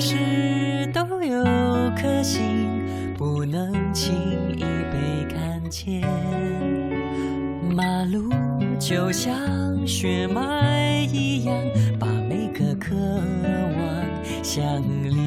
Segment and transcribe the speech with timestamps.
[0.00, 0.16] 事
[0.94, 1.44] 都有
[1.94, 2.42] 颗心，
[3.18, 4.14] 不能轻
[4.56, 6.00] 易被看见。
[7.76, 8.32] 马路
[8.78, 11.54] 就像血脉一样，
[11.98, 14.64] 把每个渴望相
[15.02, 15.20] 连。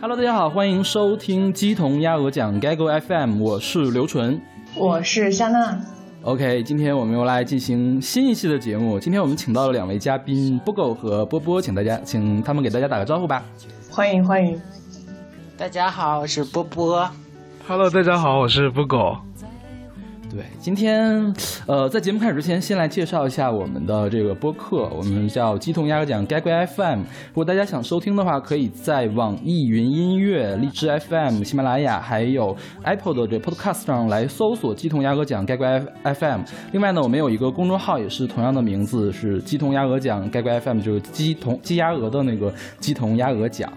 [0.00, 4.42] Hello，大家好，欢迎收听鸡同鸭鹅讲 Gaggle FM，我是刘纯，
[4.74, 5.80] 我是夏娜。
[6.26, 8.98] OK，今天我们又来进行新一期的节目。
[8.98, 13.44] 今天我们请到了两位嘉宾波狗和波波，请大家请他们给大家打个招呼吧。
[13.88, 14.60] 欢迎欢迎，
[15.56, 17.08] 大家好，我是波波。
[17.68, 19.16] Hello，大家好，我是波狗。
[20.36, 21.34] 对，今天，
[21.66, 26.98] 呃，在节目开始之前，先来介绍一下我们的这个播客，我们叫鸡同鸭讲 g a g FM。
[26.98, 36.40] 如果大家想收听的话，可以在网易云音乐、荔枝 FM、喜马拉雅还有 Apple 的这 Podcast 上来搜索“鸡同鸭鹅讲 g a g FM”。
[36.72, 43.72] 另外呢，我们有一个公众号，也是同样的名字，是“鸡同鸭鹅讲 g a g FM”，就是鸡同鸡鸭鹅的那个鸡同鸭鹅讲。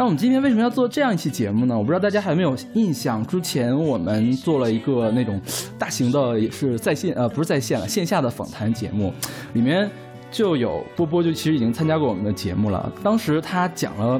[0.00, 1.76] 那我们今天为什么要做这样一期节目呢？
[1.76, 5.38] 我不知道大家还有没有印象，之前我们做了一个那种
[5.78, 9.12] 大型的，也是在线呃，不是在线了，线下的访谈节目，
[9.52, 9.90] 里面
[10.30, 12.90] 就有波波，就其实已经参加过我们的节目了。
[13.02, 14.18] 当时他讲了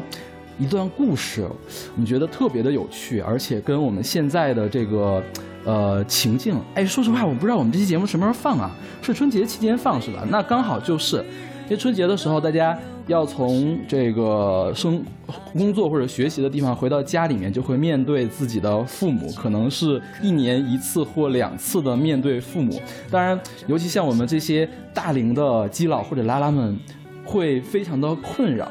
[0.59, 1.49] 一段故事，
[1.95, 5.23] 我们觉得特别的有趣，而且跟我们现在的这个
[5.65, 8.71] 呃情境，哎，说实话，我不知道我们这期节目什么时候放啊？
[9.01, 10.27] 是春节期间放是吧？
[10.29, 11.25] 那刚好就是，
[11.65, 12.79] 因为春节的时候大家。
[13.11, 15.05] 要从这个生
[15.53, 22.81] 工作或者学习的地方回到家里面，就会面对自己的父母，可能是一年一次或两次的面对父母。
[23.11, 26.79] 当然，尤其像我们这些大龄的基佬或者拉拉们。
[27.23, 28.67] 会非常的困扰，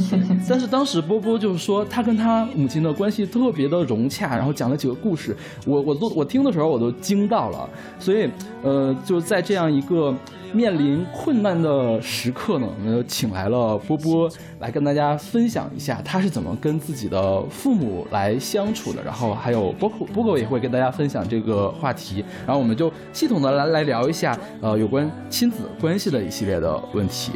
[0.48, 7.68] 但是当时波波就是说他跟他母亲的关系特别的融洽，然后讲了几个故事，我我都我听的时候我都惊到了，
[7.98, 8.28] 所以
[8.62, 10.14] 呃就在这样一个
[10.52, 27.32] 面临困难的时刻呢，我们就请来了波波来跟大家分享一下他是怎么跟自己的父母来相处的，然后还有波波波也会跟大家分享这个话题，然后我们就系统的来来聊一下呃有关亲子关系的一系列的问题。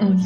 [0.00, 0.18] 嗯，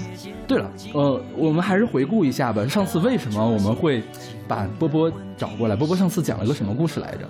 [0.46, 2.66] 对了，呃，我们还是回顾一下吧。
[2.68, 4.02] 上次为什么我们会
[4.46, 5.74] 把波波找过来？
[5.74, 7.28] 波波上次讲了个什么故事来着？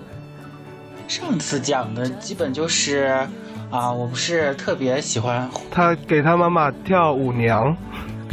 [1.07, 3.27] 上次讲的基本就是，
[3.69, 7.75] 啊，我不是特别喜欢他给他妈妈跳舞娘，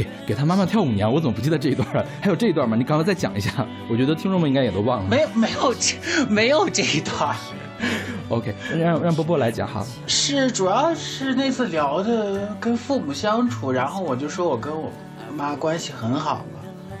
[0.01, 2.05] 给给他妈妈跳舞娘，我怎么不记得这一段了？
[2.21, 2.75] 还有这一段吗？
[2.75, 5.09] 你刚才再讲一下，我觉得听众们应该也都忘了。
[5.09, 7.35] 没有，没有这，没有这一段。
[8.29, 9.85] OK，让让波波来讲哈。
[10.07, 14.89] 是，主要是那次聊的跟父母相处，然后我就说我跟我
[15.33, 16.59] 妈关系很好嘛。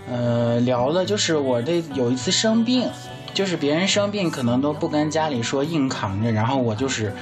[0.09, 2.89] 呃，聊了就是我这有一次生病，
[3.33, 7.13] 就是别人生病可能都不跟家里说，硬扛着，然后我就是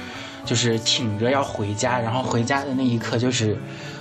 [0.44, 3.56] 就是挺着要回家，然后回家的那一刻就是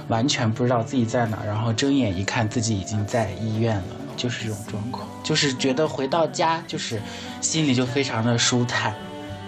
[0.10, 3.84] 完全不知道自己在哪，然后睁眼一看自己已经在医院了，
[4.18, 7.02] 就是这种状况，就是觉得回到家就是
[7.40, 8.94] 心里就非常的舒坦。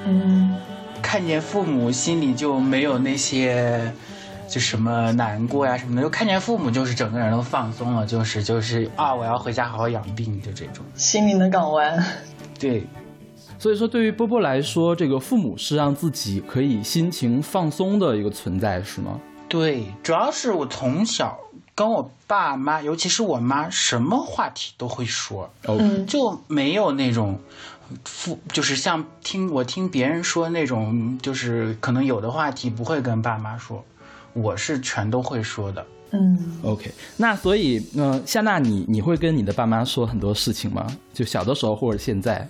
[0.06, 0.56] 嗯，
[1.02, 3.92] 看见父母心里就没有那些，
[4.48, 12.04] 就什么难过呀什么的，就看见父母就是整个人都放松了，就是就是啊，我要回家好好养病，就这种心灵的港湾。
[12.60, 12.84] 对，
[13.58, 19.20] 所以说对于波波来说，这个父母是让自己可以心情放松的一个存在，是吗？
[19.52, 21.38] 对，主要是我从小
[21.76, 27.38] 跟我爸妈，尤其是我妈，什么话题都会说，嗯，就没有那种。
[28.06, 33.84] 父就是像听我听别人说那种，就是可能有的话题不会跟爸妈说，
[34.32, 35.86] 我是全都会说的。
[36.12, 40.88] 嗯，OK，那所以，嗯，夏娜，你你会跟你的爸妈说很多事情吗？
[41.14, 42.48] 就小的时候或者现在？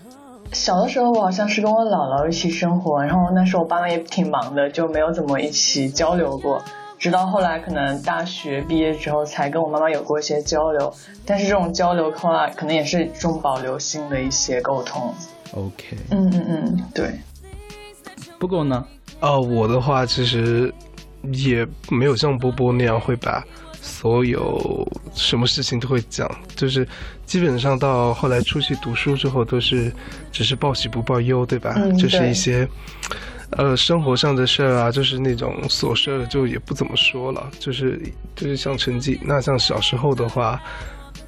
[0.52, 6.64] 小的时候我好像是跟我姥姥一起生活，然后那时候我爸妈也挺忙的，就没有怎么一起交流过。
[7.02, 10.94] 直到后来，可能大学毕业之后，才跟我妈妈有过一些交流。
[11.26, 15.12] 但是这种交流后来可能也是一种保留性的一些沟通。
[15.54, 15.98] OK。
[16.12, 17.20] 嗯嗯嗯，对。
[18.38, 18.86] 不过呢，
[19.20, 20.72] 呃，我的话其实
[21.34, 23.44] 也没有像波波那样会把
[23.82, 26.88] 所有什么事情都会讲，就是
[27.26, 29.92] 基本上到后来出去读书之后，都是
[30.32, 31.74] 只是报喜不报忧，对吧？
[31.78, 32.68] 嗯，就是一些。
[33.58, 37.52] 呃，生活上的事儿啊，就是那种琐事儿，就也不怎么说了。
[37.60, 38.02] 就是
[38.36, 40.62] 就是像成绩，那像小时候的话，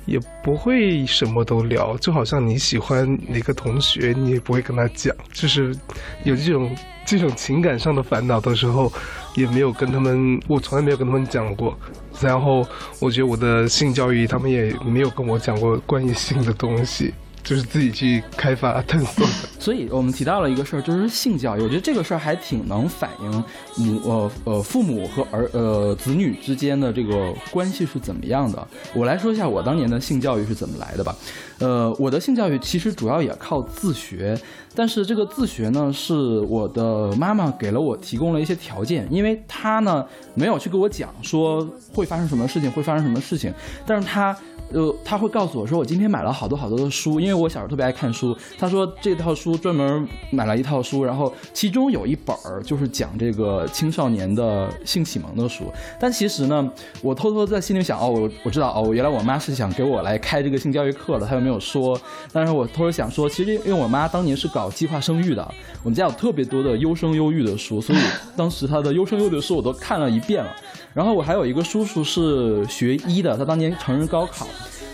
[0.05, 1.97] 也不会什么都聊。
[1.97, 5.13] 就好像你喜欢哪个同学，你也不会跟他讲。
[5.33, 5.75] 就是
[6.23, 6.73] 有这种
[7.05, 8.91] 这种情感上的烦恼的时候，
[9.35, 11.77] 也没有跟他们，我从来没有跟他们讲过。
[12.21, 12.65] 然后
[13.01, 17.13] 我觉得我的性教育，他们也没有跟我讲过关于性的东西。
[17.44, 19.28] 就是自己去开发探索。
[19.60, 21.62] 所以我们提到了一个事儿，就是性教育。
[21.62, 23.44] 我觉得这个事儿还挺能反映
[23.78, 28.68] 母呃呃父母和儿呃子女之间的这个关系是怎么样的。
[28.94, 31.16] 我来说一下我当年的性教育是怎么来的吧。
[31.60, 34.38] 呃，我的性教育其实主要也靠自学，
[34.75, 43.54] 但是这个自学呢，是我的妈妈给了我提供了一些条件，因为她呢没有去跟我讲说会发生什么事情，会发生什么事情，
[43.86, 44.36] 但是她。
[44.73, 48.35] 呃，他会告诉我说，我今天买了好多好多的书，因为我小时候特别爱看书。
[48.57, 55.65] 他说这套书专门买了一套书，然后其中有一本儿就是讲这个青少年的性启蒙的书。
[55.99, 56.71] 但其实呢，
[57.01, 61.99] 我偷偷在心里想，哦，我我知道，哦，原来我妈是想给我来开这个性教育课的，她又没有说。
[62.31, 65.47] 但是我偷偷想说，其实因为我妈当年是搞计划生育的，
[65.83, 67.99] 我们家有特别多的优生优育的书，所以
[68.35, 70.51] 当时她的优生优育的书我都看了一遍了。
[70.94, 74.48] 然后我还有一个叔叔是学医的，他当年成人高考，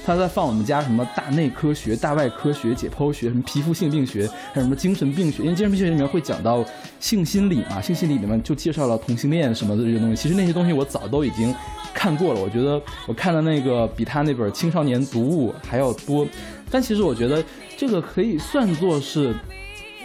[0.05, 5.43] 他在放我们家什么大内科学、大外科学、解剖学、什么皮肤性病学，还有什么精神病学。
[5.43, 6.63] 因为精神病学里面会讲到
[7.01, 10.15] 性心理嘛，性心理里面就介绍了同性恋什么的这些东西。
[10.15, 11.53] 其实那些东西我早都已经
[11.93, 16.25] 看过了，我觉得我看的那个比他那本青少年读物还要多。
[16.71, 17.43] 但其实我觉得
[17.75, 19.35] 这个可以算作是。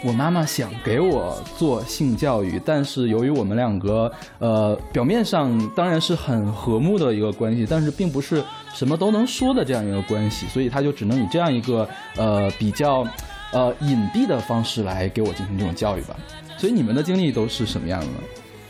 [0.03, 8.43] 我妈妈想给我做性教育，但是由于我们两个，呃，表面上当然是很和睦的一个关系，但是并不是
[8.73, 11.87] 什么都能说的这样一个关系，所以她就只能以这样一个，
[12.17, 13.07] 呃，比较，
[13.51, 16.15] 呃，隐蔽的方式来给我进行这种教育吧。
[16.57, 18.07] 所以你们的经历都是什么样的？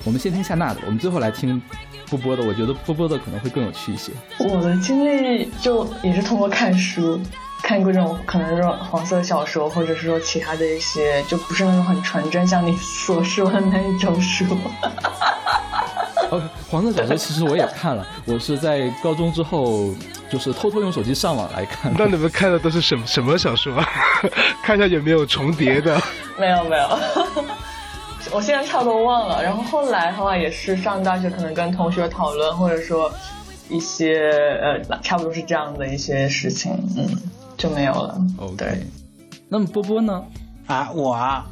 [0.05, 1.61] 我们先听夏娜的，我们最后来听
[2.09, 2.43] 波波的。
[2.45, 4.11] 我觉得波波的可能会更有趣一些。
[4.37, 7.19] 我的经历就也是通过看书。
[7.65, 14.45] 看过这种可能是黄色小说，或者是说其他的一些，就不是那种很纯真，像你所说的那一种书。
[16.29, 16.39] 哦，
[16.69, 19.89] 黄色小说其实我也看了，我是在高中之后，
[20.29, 21.91] 就是偷偷用手机上网来看。
[21.97, 23.83] 那你们看的都是什么什么小说？
[24.61, 25.99] 看一下有没有重叠的。
[26.37, 26.87] 没有没有，
[28.31, 29.41] 我现在差不多忘了。
[29.41, 33.11] 然后后来的话也是上大学，可能跟同学讨论，或者说
[33.69, 34.29] 一些
[34.61, 37.31] 呃，差不多是这样的一些事情，嗯。
[37.57, 38.21] 就没有了。
[38.37, 38.85] OK，
[39.49, 40.23] 那么波波呢？
[40.67, 41.45] 啊，我啊，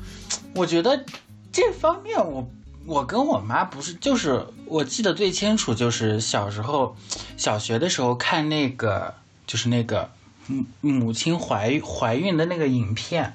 [0.55, 1.03] 我觉得
[1.51, 2.47] 这方面我
[2.85, 6.95] 我跟我妈不是，就是我记得最清楚，就是小时候
[7.38, 9.13] 小学的时候看那个，
[9.45, 10.09] 就是那个
[10.47, 13.33] 母母亲怀怀孕的那个影片，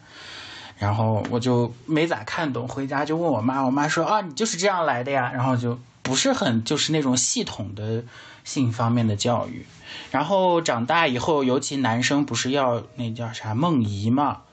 [0.78, 5.78] 然后我就没咋看懂，回家就问我妈，我妈说啊，你就是这样来的呀，然后就
[6.08, 8.02] 不是很就是那种系统的
[8.42, 9.66] 性方面的教育。
[10.10, 14.44] 然后长大以后，尤其男生不是要那叫啥梦遗嘛？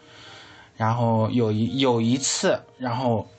[0.76, 3.30] 然后有一有一次，然后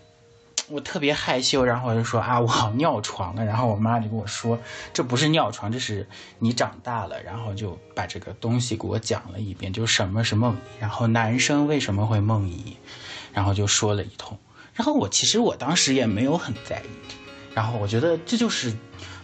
[0.71, 3.45] 我特别害羞，然后我就说啊，我好尿床了。
[3.45, 4.59] 然后我妈就跟我说，
[4.95, 6.09] 这不是尿床，这是
[6.39, 7.23] 你长大了。
[7.23, 12.79] 然后就把这个东西给我讲了一遍，就什么是梦遗，然后男生为什么会梦遗，
[13.35, 14.39] 然后就说了一通。
[14.73, 17.26] 然后我其实我当时也没有很在意，
[17.57, 18.71] 然后我觉得这就是。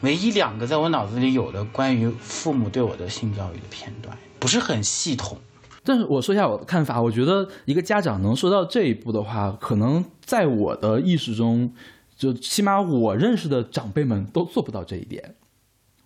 [0.00, 5.38] 唯一两个在我脑子里有的关于父母对我的性教育的片段，不是很系统。
[5.84, 11.73] 但是我说一下我的看法，我觉得一个家长能说到这一步的话，可能在我的意识中，
[12.17, 15.37] 就起码我认识的长辈们都做不到这一点。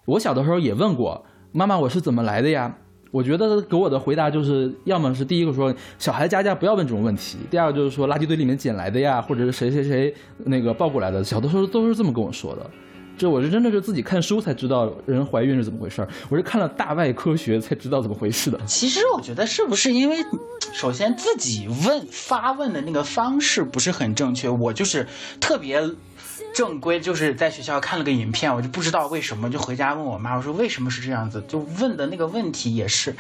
[0.05, 2.76] 我小的时候也问过妈妈我是怎么来的呀？
[3.17, 12.70] 我觉得给我的回答就是，要么是第一个说小孩家家不要问这种问题，第二个就是说垃圾堆里面捡来的呀，或者是谁谁谁那个抱过来的，小的时候都是这么跟我说的。
[13.17, 18.61] 这我是真的是自己看书才知道人怀孕是怎么回事儿，我是看了大外科学才知道怎么回事的。
[18.67, 20.19] 其实我觉得是不是因为，
[20.75, 25.06] 首先自己问发问的那个方式不是很正确，我就是
[25.41, 25.82] 特别
[26.56, 33.15] 正规，就是在学校看了个影片，我就不知道为什么就回家问我妈，我说为什么是这样子，就问的那个问题也是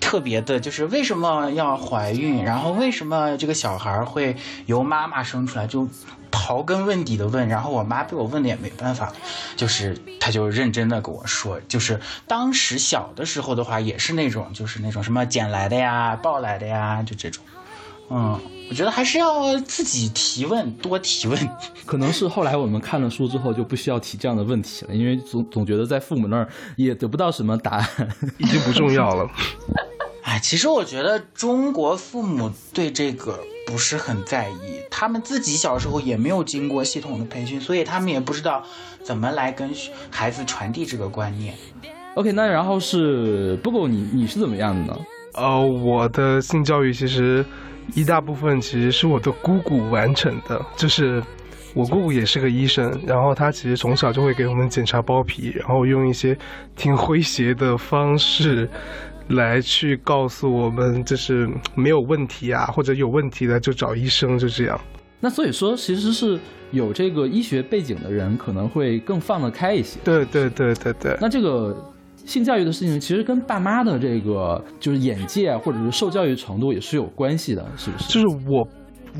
[0.00, 4.36] 特别的，就是为什么要怀孕，然后为什么这个小孩会
[4.66, 5.88] 由妈妈生出来就。
[6.32, 9.12] 刨根问底的问，然后我妈被我问的也没办法，
[9.56, 17.42] 就是她就认真的跟我说，就是当时小的时候的话，也是那种就是那种什么捡来的呀、抱来的呀，就这种。
[18.10, 18.38] 嗯，
[18.68, 21.38] 我觉得还是要自己提问，多提问。
[21.86, 27.88] 可能是后来我们看了书之后，就不需要提这样的问题了，因为总总觉得在父母那儿也得不到什么答案，
[28.38, 29.30] 已经不重要了。
[30.24, 33.38] 哎，其实我觉得中国父母对这个。
[33.66, 38.64] 不是很在意，他们自己小时候也没有经过系统的培训，所以他们也不知道
[39.00, 39.70] 怎么来跟
[40.10, 41.54] 孩子传递这个观念。
[42.16, 44.98] OK，那然后是不过你你是怎么样的呢？
[45.34, 47.46] 呃，我的性教育其实
[47.94, 51.22] 一大部分其实是我的姑姑完成的，就是
[51.74, 56.36] 我姑姑也是个医生，然后她其实从小就会给我们检查包皮，然后用一些
[56.76, 58.68] 挺诙谐的方式。
[59.30, 64.80] 来去告诉我们就是没有问题啊，或者有问题的就找医生，就这样。
[65.20, 66.36] 那所以说，其实是
[66.72, 70.00] 有这个医学背景的人可能会更放得开一些。
[70.02, 71.16] 对对对对对。
[71.20, 71.76] 那这个
[72.24, 78.12] 性教育的事情，其实跟爸妈的这个就是眼界啊，或者是受教育程度也是有关系的，是不是？
[78.12, 78.66] 就是我，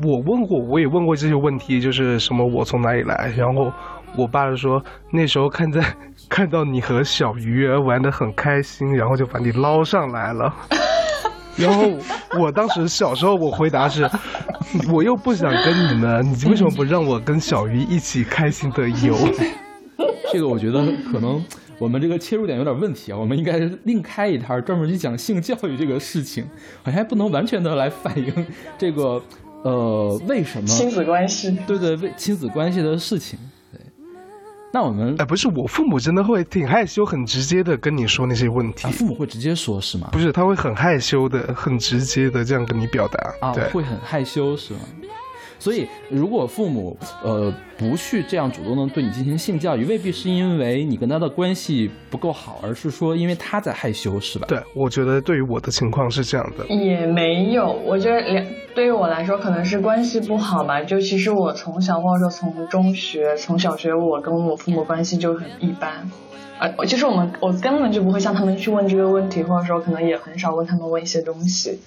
[0.03, 3.71] 我问过，我也问过这些问题，就是什么我从哪里来，然后
[4.15, 4.81] 我爸就说
[5.11, 5.81] 那时候看在
[6.29, 10.53] 看到你和小鱼儿玩的很开心，然后就把你捞上来了。
[11.57, 11.83] 然后
[12.39, 14.09] 我当时小时候，我回答是，
[14.91, 19.13] 我又不想跟你们，你为什么不让我跟小鱼一起开心的游？
[20.31, 20.81] 这个我觉得
[21.11, 21.43] 可能
[21.81, 26.45] 我们这个切入点有点问题啊，我们应该另开一摊专门去讲性教育这个事情，
[26.83, 28.45] 好像还不能完全的来反映
[28.77, 29.19] 这个
[29.63, 31.57] 呃为什么亲子关系？
[31.65, 33.39] 对对，为亲子关系的事情。
[34.71, 38.87] 那我们哎，不是我父母真的会挺害羞，很直接的跟你说那些问题。
[38.89, 40.07] 父母会直接说，是吗？
[40.11, 43.33] 不是，他会很害羞的，很直接的这样跟你表达。
[43.41, 44.79] 啊，会很害羞是吗？
[45.61, 54.47] 所以，如果父母呃不去这样主动的对你进行性教育，未必是因为你跟他的关系不够好，而是说因为他在害羞，是吧？
[54.47, 56.65] 对，我觉得对于我的情况是这样的。
[56.73, 60.81] 也没有，我觉得两对于我来说可能是关系不好吧。
[60.81, 66.09] 就其实我从小或者说从中学、从小学，我跟我父母关系就很一般。
[66.59, 71.79] 呃，其实我们我根本就不会向他们去问这个问题，或者说可能也很少问他们问一些东西。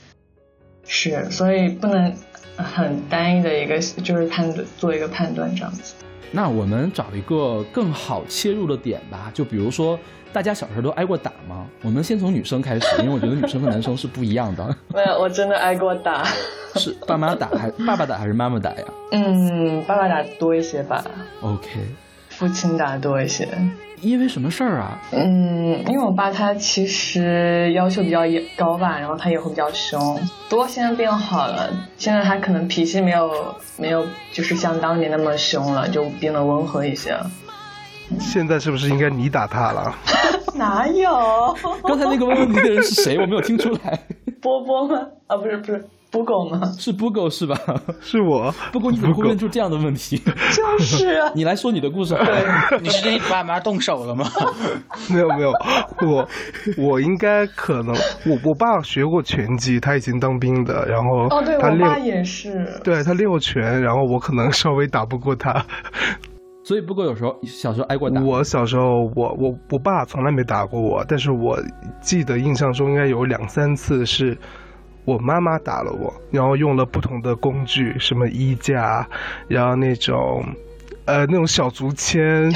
[0.86, 2.14] 是，所以不能。
[2.56, 5.92] 很单一的一个就是判断，做一个判断这样子。
[6.30, 9.98] 那我们找一个更好切入的点吧，就比如说
[10.32, 11.66] 大家小时候都挨过打吗？
[11.82, 14.64] 我们先从女生开始， 因为我觉得女生和男生是不一样的。
[14.94, 16.24] 没有，我真的挨过打。
[16.78, 18.84] 是爸妈打还爸爸打还是妈妈打呀？
[19.10, 21.04] 嗯，爸爸打多一些吧。
[21.40, 21.68] OK。
[22.46, 23.48] 父亲打多一些。
[24.02, 25.00] 因为什么事儿啊？
[25.12, 28.20] 嗯，因为我爸他其实要求比较
[28.54, 30.20] 高吧，然后他也会比较凶。
[30.50, 33.32] 不过现在变好了，现在他可能脾气没有
[33.78, 37.30] 没有就是像当年那么凶了，就变得温和一些了。
[38.20, 39.96] 现在是不是应该你打他了？
[40.54, 41.56] 哪有？
[41.82, 43.18] 刚才那个问问题的人是谁？
[43.18, 43.98] 我没有听出来。
[44.42, 45.00] 波波吗？
[45.28, 45.82] 啊，不是不是。
[46.14, 46.60] 不狗吗？
[46.78, 47.58] 是不狗是吧？
[48.00, 48.54] 是我。
[48.72, 50.16] 不过你怎么会问出这样的问题？
[50.54, 51.30] 就是啊。
[51.34, 52.14] 你来说你的故事。
[52.14, 54.24] 对，你是对爸妈动手了吗？
[55.10, 55.50] 没有没有，
[56.06, 56.28] 我
[56.78, 57.92] 我应该可能
[58.26, 62.64] 我我爸学过拳击，他以前当兵的，然后哦对，我爸也是。
[62.84, 65.64] 对他练过拳，然后我可能稍微打不过他。
[66.62, 68.22] 所以不过有时候小时候挨过打。
[68.22, 68.84] 我小时候
[69.16, 71.58] 我我我爸从来没打过我，但是我
[72.00, 74.38] 记得印象中应该有两三次是。
[75.04, 79.06] 我妈妈打了我，然后用了不同的工具，什么衣架，
[79.48, 80.44] 然后那种，
[81.04, 82.50] 呃，那种小竹签，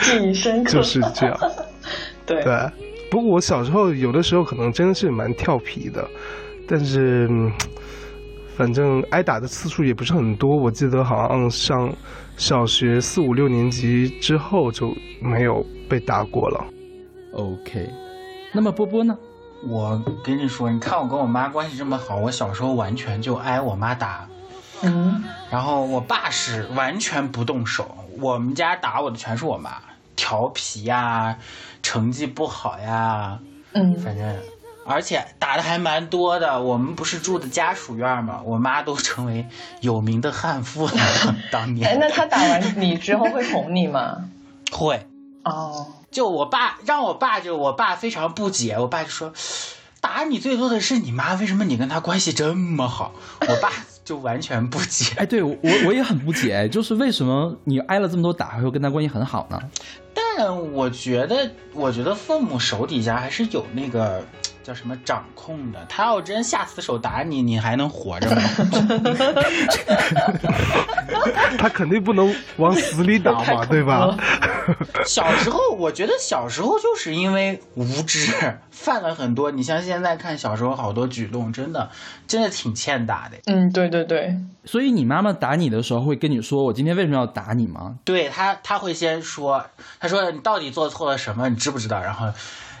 [0.00, 1.36] 记忆深刻，就是这样。
[2.24, 2.70] 对对，
[3.10, 6.08] 不过我小时候有的时候可能真的是蛮调皮的，
[6.68, 7.28] 但是
[8.56, 10.56] 反正挨打的次数也不是很多。
[10.56, 11.92] 我记得好像上
[12.36, 16.64] 小学四五六年级之后就没有被打过了。
[17.32, 17.88] OK，
[18.52, 19.16] 那么波波呢？
[19.64, 24.28] 我跟你说，你看我跟我妈关系这么好，我小时候完全就挨我妈打，
[24.82, 29.78] 嗯，然后我爸是完全不动手，我们家打我的全是我妈，
[30.14, 31.38] 调皮呀，
[31.82, 33.38] 成绩不好呀，
[33.72, 34.36] 嗯，反正，
[34.86, 36.62] 而且打的还蛮多的。
[36.62, 39.46] 我们不是住的家属院嘛，我妈都成为
[39.80, 40.92] 有名的悍妇了。
[41.50, 44.28] 当年，哎，那她打完你之后会哄你吗？
[44.70, 45.06] 会，
[45.42, 45.86] 哦。
[46.10, 49.32] 就我爸让我爸，就我爸非常不解，我爸就说，
[50.00, 53.12] 打你最多的是你妈，为什么你跟她关系这么好？
[53.40, 53.70] 我爸
[54.04, 55.14] 就完全不解。
[55.16, 59.60] 哎，对我我也很不解，就是为什么你挨了这么多打，还会跟她关系很好呢？
[60.14, 64.24] 但我觉得，我觉得父母手底下还是有那个。
[64.66, 65.86] 叫什么掌控的？
[65.88, 68.42] 他要真下死手打你，你还能活着吗？
[71.56, 74.16] 他肯定不能往死里打嘛，对吧？
[75.06, 78.32] 小时候，我觉得小时候就是因为无知，
[78.72, 79.52] 犯了很多。
[79.52, 81.88] 你像现在看小时候好多举动，真的，
[82.26, 83.36] 真的挺欠打的。
[83.46, 84.34] 嗯，对对对。
[84.64, 89.64] 所以你妈妈打你的时候会跟你说：“我今天为什么要打你吗？”对他，他会先说
[90.00, 91.48] ：“他说你到底做错了什么？
[91.48, 92.32] 你知不知道？”然后。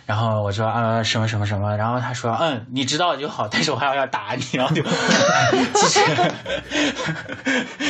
[0.06, 4.80] 然后我说啊什么什么什么，然后他说嗯你知道就好，但是我还要要打你，然后就
[5.74, 6.00] 其实，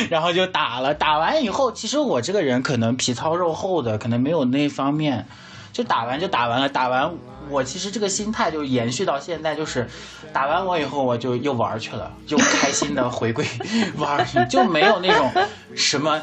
[0.09, 5.27] 然后就打了，打完以后，其实我这个人可能皮糙肉厚的，可能没有那方面，
[5.75, 7.13] 就打完就打完了，打完
[7.51, 9.87] 我其实这个心态就延续到现在，就是
[10.33, 13.47] 打完我以后我就又玩去了，又开心的回归
[13.99, 15.31] 玩去，就没有那种
[15.75, 16.23] 什么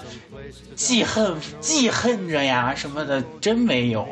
[0.75, 4.07] 记恨记恨着呀什么的，真没有。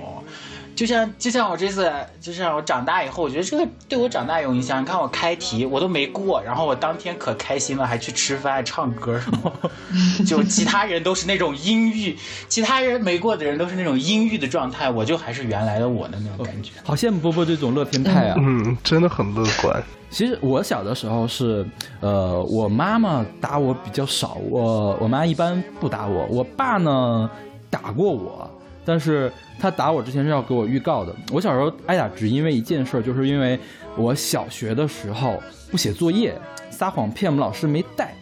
[0.81, 4.81] 就像就像我这次，就像我长大以后，我觉得这个对我长大有影响。
[4.81, 9.53] 你看我开题我都没过，然后我当天可开心了，还去吃饭、唱歌什么。
[10.25, 16.71] 就其他人都是那种阴郁，其他人没过的人都是那种阴郁的状态，我就还是原来的我的那种感觉。
[16.83, 18.35] 好羡慕波波这种乐天派啊！
[18.39, 19.83] 嗯，真的很乐观。
[20.09, 21.63] 其实我小的时候是，
[21.99, 27.29] 呃，我妈妈打我比较少，我我妈一般不打我，我爸呢
[27.69, 28.49] 打过我，
[28.91, 31.15] 但是他打我之前是要给我预告的。
[31.31, 33.57] 我小时候挨打只因为一件事，就是因为
[33.95, 36.37] 我小学的时候不写作业，
[36.69, 38.13] 撒谎骗我们老师没带，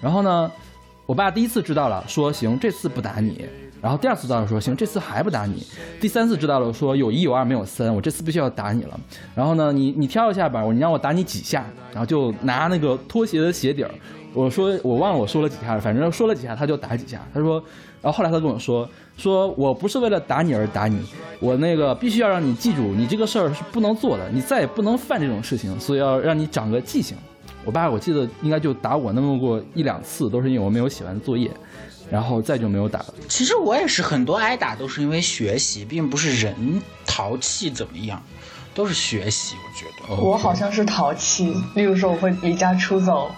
[0.00, 0.48] 然后呢，
[1.06, 3.44] 我爸第一次知道了，说行，这次不打你。
[3.80, 5.66] 然后第二次知道了，说行，这次还不打你。
[6.00, 9.00] 第三次知道了，说有一有二没有三，我这次必须要打你了。
[9.34, 13.90] 然后呢，你你挑一下吧，你让我打你几下，然后就拿那个拖鞋的鞋底儿，
[14.32, 17.20] 我说我忘了我说了几下，反正说了几下他就打几下。
[17.34, 17.54] 他说，
[18.00, 21.00] 然后后来他跟我说，说我不是为了打你而打你，
[21.40, 27.16] 我那个必须要让你记住，你这个事儿是不能做的，你再也不能犯这种事情，所以要让你长个记性。
[27.64, 31.50] 我爸我记得应该就打我那么过一两次，都是因为我没有写完作业。
[32.10, 33.14] 然后再就没有打了。
[33.26, 38.22] 其实我也是很多挨打都是因为学习，并不是人淘气怎么样，
[38.74, 39.54] 都是学习。
[39.56, 43.30] 我觉得我好像是淘气，例如说我会离家出走，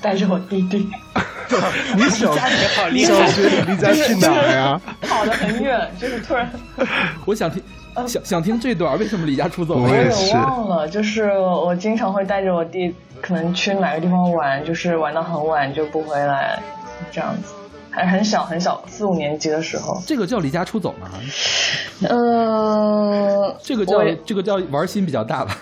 [0.00, 0.88] 带着我弟弟。
[1.96, 3.26] 你小好厉害，
[3.66, 4.80] 离家去哪呀？
[5.02, 6.48] 跑得很远，就是突然。
[7.26, 7.60] 我想听，
[8.06, 9.74] 想想听这段，为什么离家出走？
[9.74, 16.62] 我也忘了，就是我经常会带着我弟，可能去哪个地方玩，就是玩到很晚就不回来，
[17.10, 17.52] 这样子。
[17.92, 21.08] 还很小很小，四五年级的时候，这个叫离家出走吗？
[22.08, 25.58] 嗯，这个叫这个叫玩心比较大吧。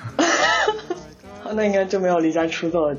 [1.55, 2.95] 那应该就没有离家出走，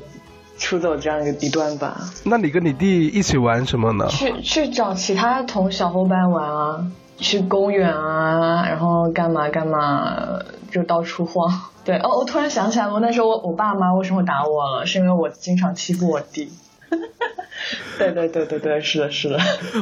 [0.60, 1.98] 出走这样一个地段吧？
[2.24, 4.06] 那你跟你弟一起玩什么呢？
[4.08, 6.86] 去去找其他同小伙伴玩啊，
[7.16, 10.38] 去公园啊，然后干嘛干嘛，
[10.70, 11.50] 就到处晃。
[11.82, 14.86] 对哦，我突然想起来，我那时候我我爸妈为什么打我了？
[14.86, 16.52] 是因为我经常欺负我弟。
[17.98, 19.38] 对对对对对，是的，是的。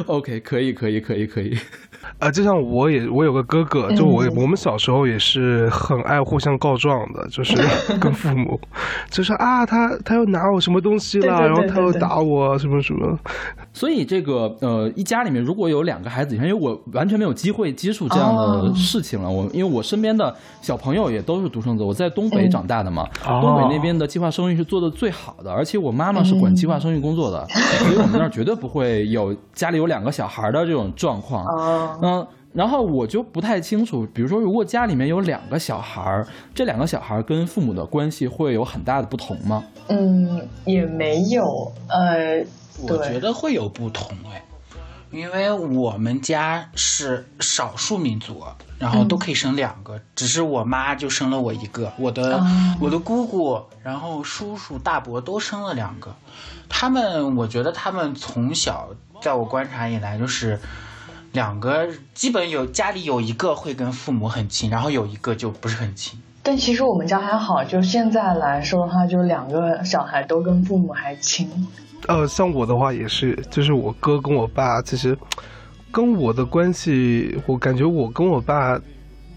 [0.07, 1.57] OK，可以，可以，可以，可以。
[2.19, 7.55] 啊，就像我也，我有个哥哥，就我我们小时候也是很爱互相告状的，就是
[7.97, 8.59] 跟父母，
[9.09, 13.17] 就是啊，他他又拿我什么东西了，然后他又打我什么什么。
[13.71, 19.29] 所以这个呃，一家里面如果有两个孩子以上，因为我完全没有机会接触这样的事情了。
[19.29, 31.45] 我因为我身边的小朋友也都是独生子，我在东北长大的嘛，东北那边的计划生育是做的最好的，而且我妈妈是管计划生育工作的，所以我们那儿绝对不会有家里有两个小孩的这种状况。
[32.09, 39.63] 嗯，然后我就不太清楚，比如说如果家里面有两个小孩儿，这两个小孩儿跟父母的关系会有很大的不同吗？
[39.87, 42.45] 嗯，也没有，呃。
[42.81, 44.41] 我觉得会有不同哎，
[45.11, 48.41] 因为我们家是少数民族，
[48.77, 52.41] 然后都可以生两个，只是我妈就生了我一个，我的
[52.79, 56.15] 我的姑姑，然后叔叔大伯都生了两个，
[56.69, 58.91] 他们我觉得他们从小
[59.21, 60.57] 在我观察以来就是
[61.31, 66.19] 两个，基本有家里有一个会跟父母很亲，然后有一个就不是很亲。
[66.41, 71.47] 但其实我们家还好，就现在来说的话，就两个小孩都跟父母还亲。
[72.07, 75.15] 呃，像我的话也是，就是我哥跟我爸，其实
[75.91, 78.79] 跟我的关系，我感觉我跟我爸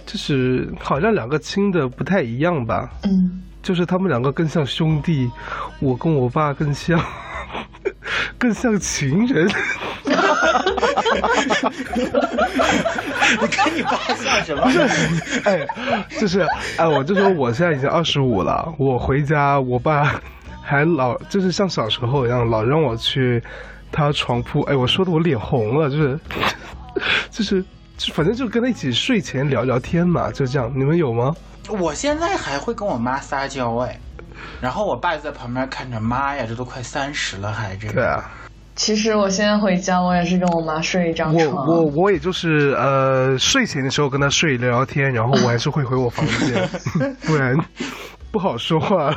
[0.07, 2.89] 就是好像两个亲的不太一样吧。
[3.03, 5.31] 嗯，就是他们两个更像兄弟，
[5.81, 6.99] 我跟我爸更像
[8.39, 9.49] 更像情人。
[13.41, 14.63] 你跟你爸像什么？
[15.45, 15.67] 哎，
[16.21, 16.47] 就是
[16.77, 20.21] 哎，我就说我现在已经二十五了，我回家我爸。
[20.65, 23.43] 还老就是像小时候一样，老让我去
[23.91, 24.63] 他床铺。
[24.63, 26.21] 哎，我说的我脸红了，就是，
[27.31, 27.65] 就是，
[28.13, 30.73] 反正就跟他一起睡前聊聊天嘛，就这样。
[30.75, 31.35] 你们有吗？
[31.69, 33.99] 我现在还会跟我妈撒娇哎，
[34.61, 37.95] 然后我爸就在旁边看着，妈呀，这都快三十了还这个。
[37.95, 38.31] 对啊。
[38.75, 41.69] 其实我现在回家，我也是跟我妈睡一张床。
[41.69, 46.69] 我我我也就是呃睡前的时候跟她睡聊聊天，然后我还是会回我房间，
[47.27, 47.55] 不然
[48.31, 49.15] 不好说话。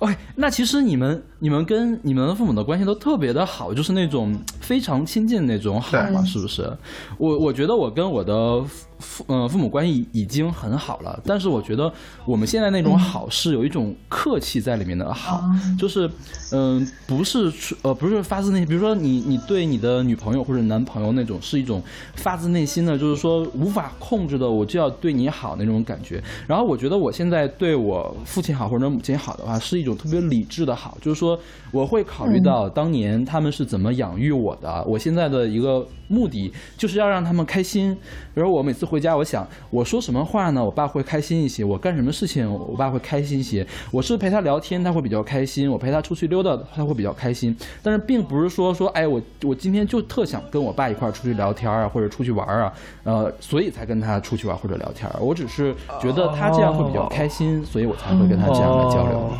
[0.00, 6.72] OK，那其实你们、你们跟你们父母的关系都特别的好，就是那种非常亲近那种好嘛，是不是？
[7.18, 8.64] 我我觉得我跟我的。
[9.02, 11.92] 父嗯，父母关系已经很好了，但是我觉得
[12.24, 15.42] 我们现在那种好是有一种客气在里面的好，
[15.76, 16.08] 就是
[16.52, 21.82] 嗯，不是出呃不是发自内心，比如说你你对你的女朋友或者男朋友那种是一种
[22.14, 26.22] 发自内心的，就是说无法控制的，我就要对你好那种感觉。
[26.46, 37.96] 然后我觉得我现在对我父亲好或者母亲好的话，是一种特别理智的好，就是说说我会考虑到当年他们是怎么养育我的，我现在的一个目的就是要让他们开心。
[38.34, 43.66] 比如我每次回家，我想我说什么话呢，我爸会开心一些；我干什么事情，我爸会开心一些。
[43.90, 47.54] 我是陪他聊天，他会比较开心；我陪他出去溜达，他会比较开心。
[47.82, 52.72] 但是并不是说说，哎，我我今天就特想跟我爸一块儿出去聊天啊，或者出去玩啊，
[53.04, 55.10] 呃，所以才跟他出去玩或者聊天。
[55.20, 59.18] 我只是觉得他这样会比较开心，所以我才会跟他这样来交流。
[59.18, 59.38] 哦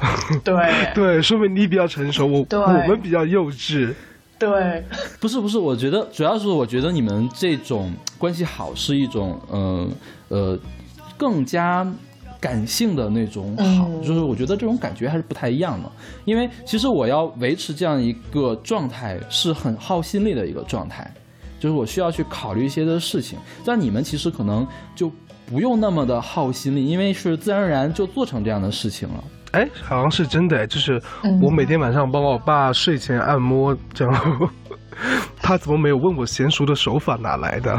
[0.44, 3.92] 对对，说明你比较成熟，我对我们比较幼稚。
[4.38, 4.84] 对，
[5.18, 9.88] 不是不是，我觉得主要是我觉得你们这种关系好是一种呃
[10.28, 10.58] 呃
[11.16, 11.84] 更加
[12.38, 15.90] 感性的那种好，嗯就是我觉得这种感觉还是不太一样的。
[16.24, 21.12] 因为其实我要维持这样一个状态是很耗心力的一个状态，
[21.58, 25.10] 就是我需要去考虑一些的事情，但你们其实可能就
[25.46, 29.24] 不用那么的耗心力，因为是自然而然就做成这样的事情了。
[29.58, 31.02] 哎，好像是真的，就是
[31.42, 34.50] 我每天晚上帮我爸睡前按摩，这样。
[35.40, 37.78] 他怎么没有问我娴熟的手法哪来的？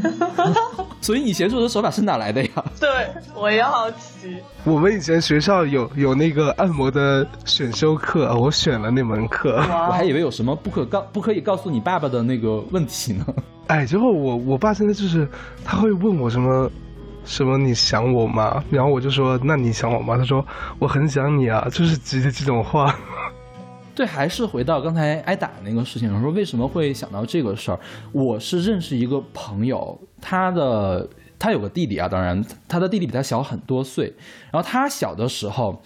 [1.00, 2.50] 所以你娴熟的手法是哪来的呀？
[2.80, 2.88] 对，
[3.34, 4.36] 我也好奇。
[4.64, 9.56] 我们以前学校有有那个按摩的选修课，我选了那门课。
[9.88, 13.24] 我还以为有什么不可告不可以告诉你爸爸的那个问题呢。
[13.68, 15.28] 哎，结果我我爸现在就是
[15.64, 16.70] 他会问我什么
[17.28, 18.64] 什么你想我吗？
[18.70, 20.16] 然后我就说那你想我吗？
[20.16, 20.44] 他说
[20.78, 22.92] 我很想你啊，就是直接这种话。
[23.94, 27.78] 对，还是回到刚才挨打那个事情我，说为什么会想到这个事儿？
[28.12, 31.06] 我是认识一个朋友，他的
[31.38, 34.06] 他有个弟弟啊，当然他的弟弟比他小很多岁，
[34.50, 35.80] 然后他小的时候。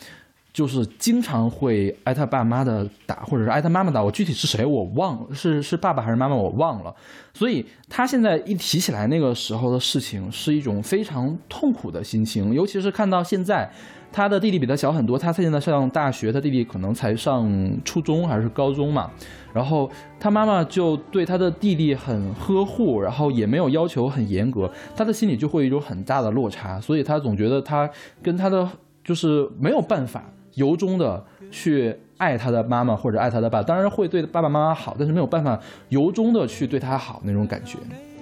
[0.52, 4.02] 就是经常会挨他爸妈的打，或者是挨他妈妈打。
[4.02, 6.94] 我具体是谁我忘了，是是爸爸还是妈妈我忘了。
[7.32, 12.52] 所以他现在一提起来那个时候的事情，是一种非常痛苦的心情。
[12.52, 13.70] 尤其是看到现在，
[14.12, 17.50] 他的弟弟比他小很多，他现在上大学，他弟弟可能才上
[17.82, 19.10] 初中还是高中嘛。
[19.54, 27.88] 然后他妈妈就对他的弟弟很呵护，然后也没有要求很严格，他的心里就会有一种很大的落差，所以他总觉得他
[28.22, 28.68] 跟他的
[29.02, 30.22] 就是没有办法。
[30.54, 37.78] 由衷的去爱他的妈妈或者爱他的爸，当然会对爸爸妈妈好，但是没有办法由衷的去对他好那种感觉。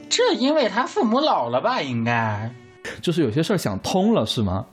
[0.09, 1.81] 这因为他父母老了吧？
[1.81, 2.53] 应该
[3.01, 4.67] 就是有些事儿想通了是吗？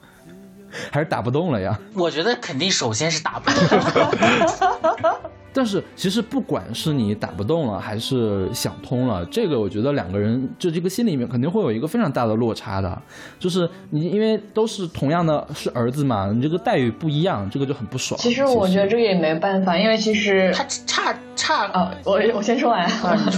[0.92, 1.80] 还是打不动了呀？
[1.94, 5.20] 我觉得肯定首先是打不动。
[5.58, 13.02] 但是其实不管是你打不动了，还是想通了，这个我觉得两个人就这个心里面肯定会有一个非常大的落差的。
[13.40, 18.20] 就是你因为都是同样的是儿子嘛，你这个待遇不一样，这个就很不爽。
[18.20, 22.88] 其实我觉得这个也没办法，因为其实他差差啊，我我先说完，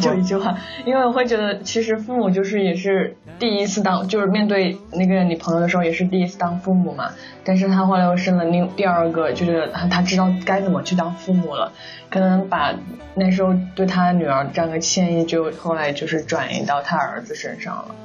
[0.01, 7.09] 就一句话，因为我会觉得其实父母就是也是第一次当，就是面对那个你朋友的时候也是第一次当父母嘛。
[7.43, 11.71] 但是他后来又生了另第二个，就是他他知道该怎么去当父母了，
[12.09, 12.73] 可能把
[13.15, 17.95] 那时候对他女儿这样的歉意，就后来就是转移到他儿子身上了。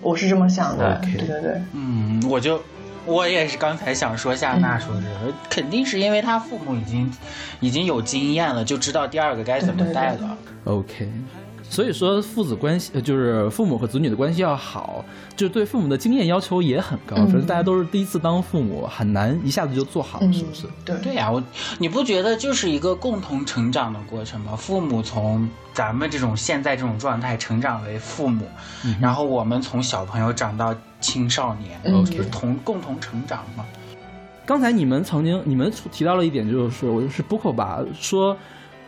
[0.00, 1.62] 我是这么想的对对对。
[1.72, 2.62] 嗯，我就
[3.06, 5.02] 我也是刚才想说夏娜说的，
[5.48, 7.10] 肯定是因为他父母已经
[7.60, 10.36] 已经有经验了，就知道第二个该怎么带了。
[10.64, 11.08] OK，
[11.68, 17.16] 所以说父子关系呃就是父母和子女的关系要好，就是对父母的经验要求也很高。
[17.16, 20.68] 嗯反正大家都是第一次当父母，很难一下子就做好，嗯，是不是？
[20.84, 21.42] 对对呀、我
[21.78, 24.54] 你不觉得就是一个共同成长的过程吗？
[24.54, 28.46] 父母从咱们这种现在这种状态成长为父母，
[29.00, 33.64] 然后我们从小朋友长到青少年，嗯这不是同共同成长嘛？
[34.46, 38.36] 刚才你们曾经你们提到了一点，就是我就是 Boko 吧说。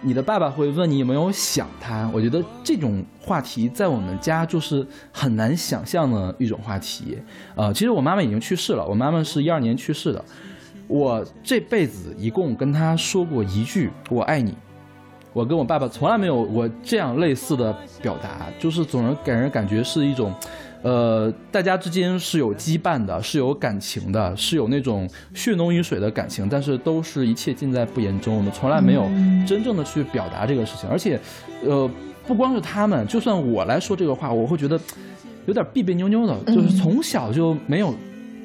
[0.02, 7.18] 你的爸爸会问你有没有想他，我觉得这种话题在我们家就是很难想象的一种话题。
[7.54, 10.24] 呃，其实我妈妈已经去世了，我妈妈是一二年去世的。
[10.86, 14.54] 我这辈子一共跟她说过一句“我爱你”，
[15.32, 20.32] 我跟我爸爸从来没有过这样类似的表达，就是总是给人感觉是一种，
[20.82, 28.36] 呃，大家之间是有羁绊的，是有感情的，是有那种血浓于水的感情，但是都是一切尽在不言中。
[28.36, 29.02] 我们从来没有
[29.46, 31.18] 真正的去表达这个事情，而且，
[31.64, 31.90] 呃，
[32.26, 34.78] 不光是他们，就算我来说这个话，我会觉得
[35.46, 37.92] 有点别别扭扭的，就是从小就没有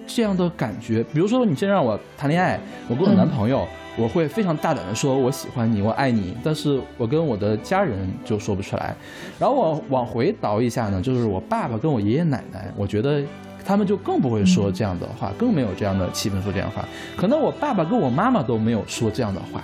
[0.07, 1.03] 这样的感觉。
[1.13, 3.67] 比如说，你现在让我谈恋爱，我跟我男朋友。
[4.01, 8.95] 我会非常大胆的说，我喜欢你，我爱你，但是我跟我的家人就说不出来。
[9.39, 13.21] 然后我往回倒一下呢，就是我爸爸跟我爷爷奶奶，我觉得
[13.63, 16.83] 他们就更不会说这样的话，更没有这样的气氛说这样的话。
[17.15, 19.63] 可能我爸爸跟我妈妈都没有说这样的话，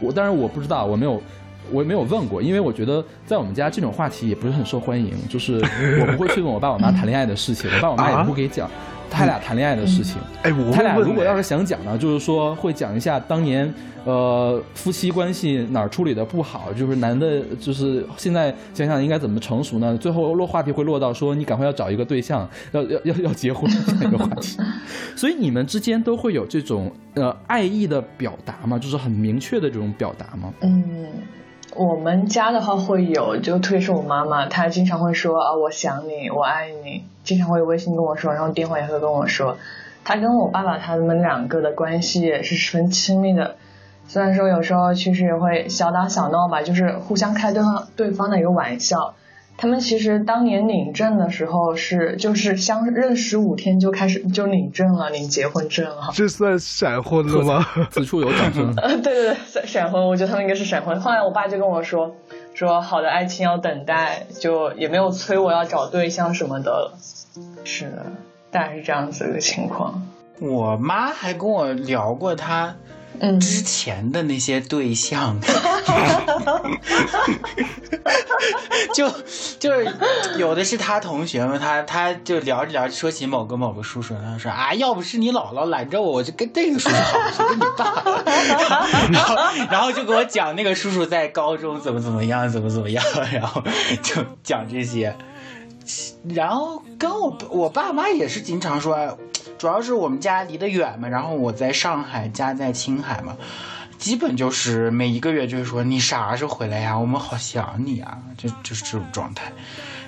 [0.00, 1.20] 我当然我不知道，我没有。
[1.72, 5.60] 我也没有问过，因为我觉得在我们家这种话题也不是很受欢迎， 就是
[6.00, 8.70] 我不会去问我爸我妈谈恋爱的事情，我爸我妈也不给讲。
[9.10, 10.16] 他俩谈恋爱的事情。
[10.42, 13.72] 哎，我他俩如果要是想讲呢，就是说会讲一下当年
[14.04, 19.96] 呃夫妻关系哪儿处理的不好，就是男的，就是现在想想应该怎么成熟呢？
[19.98, 24.58] 最后落话题会落到说你赶快要找一个对象，要要要要结婚这样一个话题。
[25.14, 28.76] 所以你们之间都会有这种呃爱意的表达吗？
[28.80, 30.52] 就是很明确的这种表达吗？
[30.62, 30.82] 嗯，
[31.76, 39.56] 我们家的话会有，就特别是我妈妈，她经常会说啊，我想你，我爱你，经常会微信跟我说，然后电话也会跟我说。
[40.04, 43.56] 她跟我爸爸他们两个的关系也是十分亲密的，
[44.06, 49.14] 虽然说有时候其实也会小打小闹吧，就是互相开对方对方的一个玩笑。
[49.56, 56.10] 他们其实当年领证的时候是就是相认十五天就开始就领证了，领结婚证了。
[56.12, 57.64] 这算闪婚了吗？
[57.90, 58.74] 此处有掌声。
[58.76, 61.00] 呃，对对对，闪闪婚，我觉得他们应该是闪婚。
[61.00, 62.16] 后来我爸就跟我说，
[62.52, 66.98] 说好的爱情要等待，就也没有催我要找对象什么的了。
[67.64, 68.06] 是的，
[68.50, 70.02] 大概是这样子一个情况。
[70.40, 72.74] 我妈还跟我聊过她
[73.20, 75.38] 嗯，之前的那些对象，
[78.94, 79.08] 就
[79.58, 79.88] 就是
[80.36, 88.04] 有的是他同学嘛，他他就聊着聊着说起某个某个叔叔，他说啊，要不是你姥姥拦着我，我就跟这个叔叔好，跟你爸，
[89.10, 89.36] 然后
[89.70, 93.62] 然后就给我讲那个叔叔在高中怎么怎么样，怎么怎么样，然后
[94.02, 95.16] 就讲这些，
[96.28, 99.18] 然后跟我我爸妈也是经常说，
[99.58, 103.36] 主要是我们家离得远嘛，然后我在上海，家在青海嘛，
[103.98, 106.98] 基本就是每一个月就是说你啥时候回来呀？
[106.98, 109.52] 我们好想你啊，就就是这种状态。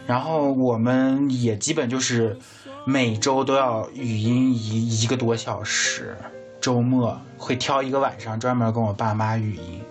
[0.07, 2.39] 然后我们也基本就是
[2.87, 6.17] 每周都要语音一一个多小时，
[6.61, 9.83] 周末会挑一个晚上专门跟我爸妈语音，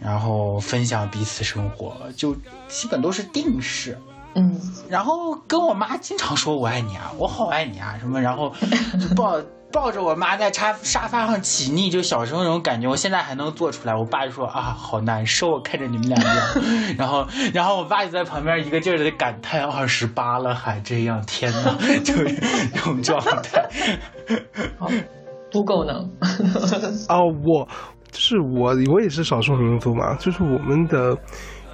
[0.00, 2.36] 然后分享彼此生活，就
[2.68, 3.98] 基本都是定式。
[4.34, 8.52] 嗯，然后跟我妈经常说我爱你啊，我好爱你啊什么，然后
[9.00, 9.40] 就抱
[9.72, 13.94] 抱着我妈在沙沙发上起腻，就小时候那种感觉，我现在还能做出来。
[13.94, 22.34] 我爸就说啊，好难受，看着你们俩这样， 然后然后我爸就在旁边一个劲儿的感叹，二十八了还这样，天哪， 就是
[22.72, 23.68] 这种状态。
[25.50, 26.08] 不够能。
[27.08, 27.66] 哦，我
[28.12, 31.16] 就是我，我也是少数民族嘛，就是我们的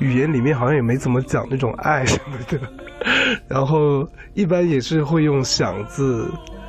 [0.00, 2.58] 语言里面好像也没怎么讲那种爱什么的，
[3.46, 6.28] 然后一般也是会用“想”字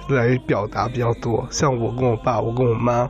[0.09, 1.47] 来表达比较多。
[1.49, 3.09] 像我跟我爸，我跟我妈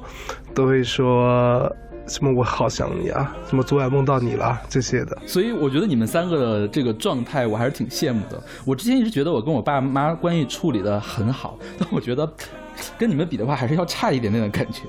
[0.54, 1.72] 都会说
[2.08, 5.18] 什么“我好想你啊”，什么“昨晚梦到你了”这些的。
[5.26, 8.42] 所以我觉得你们三个的这个状态，我还是挺羡慕的。
[8.66, 12.32] 我之前一直觉得我跟我爸妈关系处理的很好，但我觉得
[12.98, 14.84] 跟你们比的话，还是要差一点点的感觉，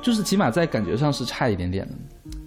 [0.00, 1.92] 就是起码在感觉上是差一点点的。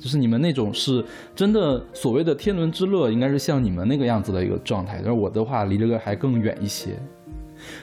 [0.04, 1.02] 就是你们那种是
[1.34, 7.00] 真的所谓的天伦之乐，应该是像你们那个样子的一个状态，而我的话离这个还更远一些。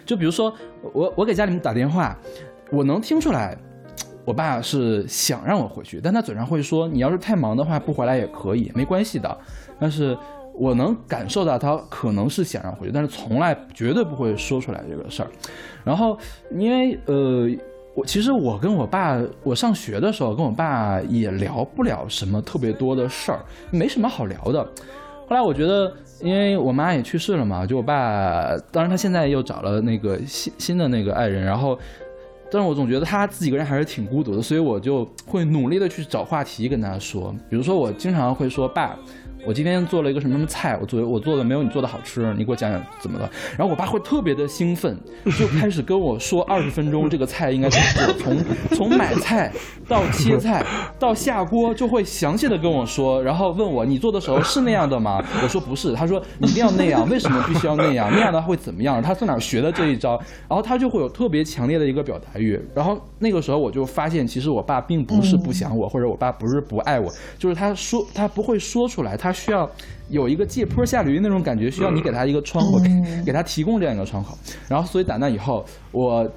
[0.04, 0.54] 就比如说
[0.92, 2.14] 我我给家里面打电话，
[2.70, 3.56] 我能听出来。
[4.26, 9.38] 我爸是想让我回去，但他嘴上会说：“你要是太忙的话，不回来也可以，没关系的。”
[9.80, 10.16] 但是
[10.54, 15.30] 我能感受到他可能是想让回去，但是从来绝对不会说出来这个事儿。
[15.83, 16.16] 然后，
[16.52, 17.48] 因为呃，
[18.06, 24.62] 其实我跟我爸，我上学的时候跟我爸也聊不了什么特别多的事儿，没什么好聊的。
[25.28, 31.78] 后来我觉得，因为我妈也去世了嘛，就我爸，当然他现在又找了那个新新的那个爱人，然后。
[32.52, 37.32] 但是我总觉得他自己一个人还是挺孤独的，所以我就会努力的去找话题跟他说。
[37.48, 38.98] 比如说，我经常会说：“爸，
[39.46, 44.98] 我今天做了一个什么什么菜，我做我做的没有你做的好吃，你给我讲讲怎么了。”然后我爸会特别的兴奋，
[45.38, 48.44] 就开始跟我说二十分钟这个菜应该怎么做，从
[48.76, 49.50] 从买菜
[49.88, 50.64] 到切菜
[50.98, 55.22] 到下锅，就会详细的跟我说，然后问我你做的时候是那样的吗？
[55.42, 58.11] 我说不是，他说你一定要那样，为什么必须要那样？
[58.12, 59.03] 那样的话会怎么样？
[59.03, 60.20] 他从哪学的这一招？
[60.48, 62.61] 然后他就会有特别强烈的一个表达欲。
[62.74, 69.70] 然后那个时候我就发现，其实我爸并不是不想我，或者我爸不是不爱我，就是他说他不会说出来，他需要
[70.08, 74.36] 有一个借坡下驴那种感觉，需要你给他一个窗口， 给给他提供这样一个窗口。
[74.68, 76.30] 然后所以打那以后，我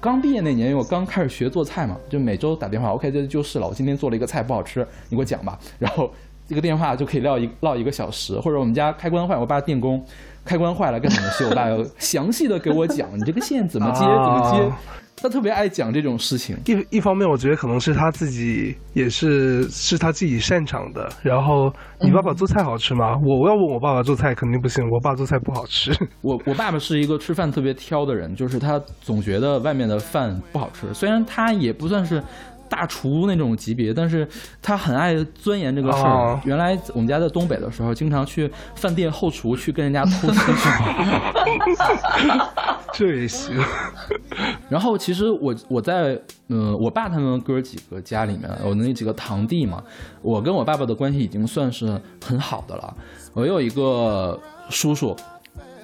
[0.00, 3.66] 刚毕业那年，因为我刚开始学做菜嘛，就每周打电话，OK，这就是了。
[3.66, 5.58] 我今天做了一个菜不好吃，你给我讲吧。
[5.78, 6.10] 然后
[6.46, 10.04] 这个电话就可以唠一唠一个小时，或者我们家开关坏，我爸电工
[10.44, 15.03] 开关坏了该怎么修，我爸要详细的给我讲你这个线怎么接怎么接。
[15.16, 16.56] 啊他特别爱讲这种事情。
[16.66, 21.08] 一一方面，我觉得可能是他自己也是是他自己擅长的。
[21.22, 23.16] 然后，你爸爸做菜好吃吗？
[23.24, 25.92] 我要问我爸爸做菜肯定不行，我爸做菜不好吃。
[26.20, 30.92] 我我爸爸是一个吃饭特别挑的人，就是他总觉得外面的饭不好吃。
[30.92, 32.22] 虽然他也不算是
[32.68, 34.26] 大厨那种级别，但是
[34.60, 36.10] 他很爱钻研这个事儿。
[36.10, 40.68] 哦原来我们家在东北的时候，经常去饭店后厨去跟人家偷吃去。
[42.92, 43.56] 这也行。
[44.68, 46.14] 然后其实我我在
[46.48, 49.82] 嗯、呃我爸他们哥几个家里面，我那几个堂弟嘛，
[50.22, 52.94] 我跟我爸爸的关系已经算是很好的了。
[53.32, 55.16] 我有一个叔叔，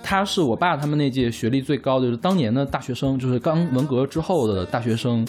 [0.02, 5.26] 他是我爸他们那届学历最高的，就是当年的大学生，就是刚文革之后的大学生。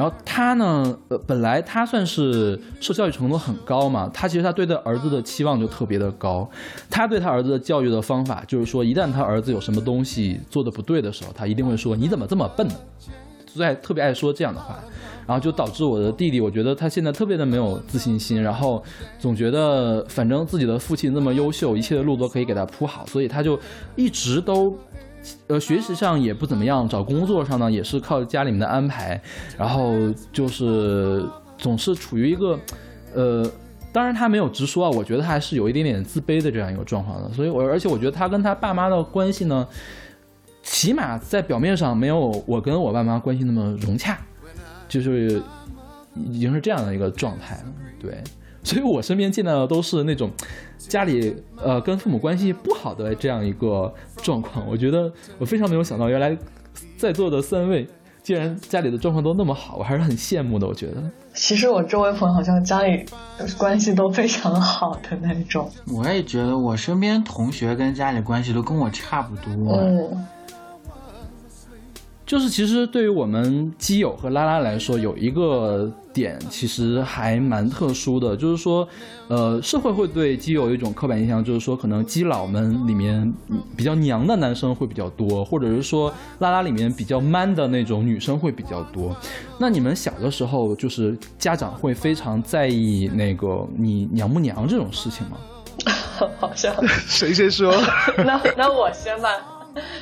[0.00, 6.48] 然后他呢，呃，本来他算是受教育程度很高嘛，他其实他对他儿子的期望就特别的高。
[6.88, 12.74] 他对他儿子的教育的方法就是说，一旦他儿子有什么东西做的不对的时候，他一定会说：“你怎么这么笨呢？”
[13.54, 14.78] 就爱特别爱说这样的话，
[15.26, 18.82] 然后就导致我的弟弟，我觉得他现在特别的没有自信心，然后
[19.18, 23.60] 总觉得反正自己的父亲那么优秀，一切的路都可以给他铺好，所以他就
[23.96, 24.74] 一直都。
[25.48, 29.20] 呃，学习上也不怎么样，找工作上呢也是靠家里面的安排，
[29.58, 29.94] 然后
[30.32, 31.24] 就是
[31.58, 32.58] 总是处于一个，
[33.14, 33.50] 呃，
[33.92, 39.66] 当然他没有直说啊，我觉得他还是有一点点自卑的这样一个状况的，所以我而且我觉得他跟他爸妈的关系呢，
[40.62, 44.18] 起码在表面上没有我跟我爸妈关系那么融洽，
[44.88, 45.42] 就是
[46.14, 47.64] 已经是这样的一个状态了，
[48.00, 48.22] 对。
[48.62, 50.30] 所以我身边见到的都是那种
[50.78, 54.66] 家里呃跟父母关系不好的这样一个状况。
[54.68, 56.36] 我觉得我非常没有想到，原来
[56.96, 57.86] 在座的三位
[58.22, 60.66] 竟然家里的状况都那么好，我还是很羡慕的。
[60.66, 63.04] 我觉得其实我周围朋友好像家里
[63.56, 65.70] 关系都非常好的那种。
[65.86, 69.74] 我也觉得我身边同学跟家里关系都跟我差不多。
[69.74, 70.26] 嗯，
[72.30, 78.86] 就是其实对于我们基友和拉拉来说，有一个点其实还蛮特殊的，就是说，
[79.26, 89.12] 呃，社会会对基友有一种刻板印象，就是说可能基佬们里面嗯比较娘的男生会比较多，或者是说拉拉里面比较 man 的那种女生会比较多。
[89.58, 95.36] 那你们小的时候，就是家长会非常在意那个你娘不娘这种事情吗？
[96.38, 96.72] 好像
[97.08, 97.74] 谁先说？
[98.24, 99.30] 那那我先吧，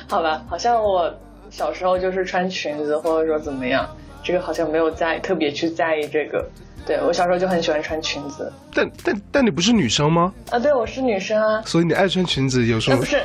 [0.07, 1.11] 好吧，好像我
[1.49, 3.87] 小时候就是穿裙子，或者说怎么样，
[4.23, 6.45] 这个好像没有在特别去在意这个。
[6.85, 10.33] 对我小时候就很喜欢穿裙子但但但你不是女生吗？
[10.49, 13.05] 啊，对我是女生啊，所以你爱穿裙子有时候那不？
[13.05, 13.21] 是。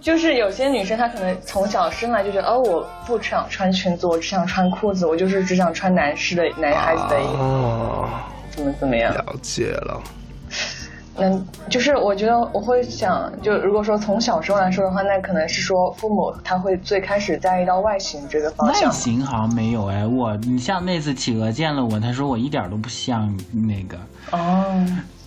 [0.00, 8.08] 就是有些女生她可能从小生来就觉得，哦，我不想穿裙子，我只想穿裤子，我就是只想穿男士的男孩子的衣服，哦，
[8.50, 9.14] 怎么怎么样？
[9.14, 10.02] 了解了。
[11.16, 18.94] 嗯，就是我觉得我会想，就如果说从小时候来说的话，那可能是说父母他会最开始在意到外形这个方向外。
[18.94, 23.96] 形好像没有哎，我你像那次企鹅见了我，他说我一点都不像那个，
[24.32, 24.84] 哦，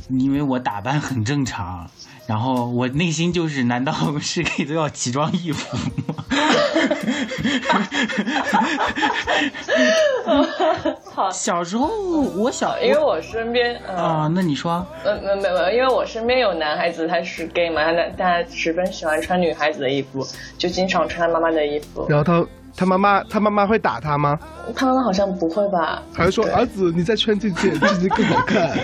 [0.09, 1.89] 因为我打扮很正常，
[2.27, 6.25] 然后我内心就是，难道是可以都要奇装异服吗？
[11.17, 11.87] 好，小时候
[12.35, 20.23] 我小因为我身边，嗯、啊，那你说呃，没没没，因为我身边有男孩子，他是 gay 嘛，他他十分喜欢穿女孩子的衣服，
[20.59, 22.05] 就经常穿他妈妈的衣服。
[22.07, 24.39] 然后他他妈妈他妈妈会打他吗？
[24.75, 26.03] 他妈妈好像不会吧？
[26.13, 28.77] 还是说儿子你再穿这件， 这件更好看？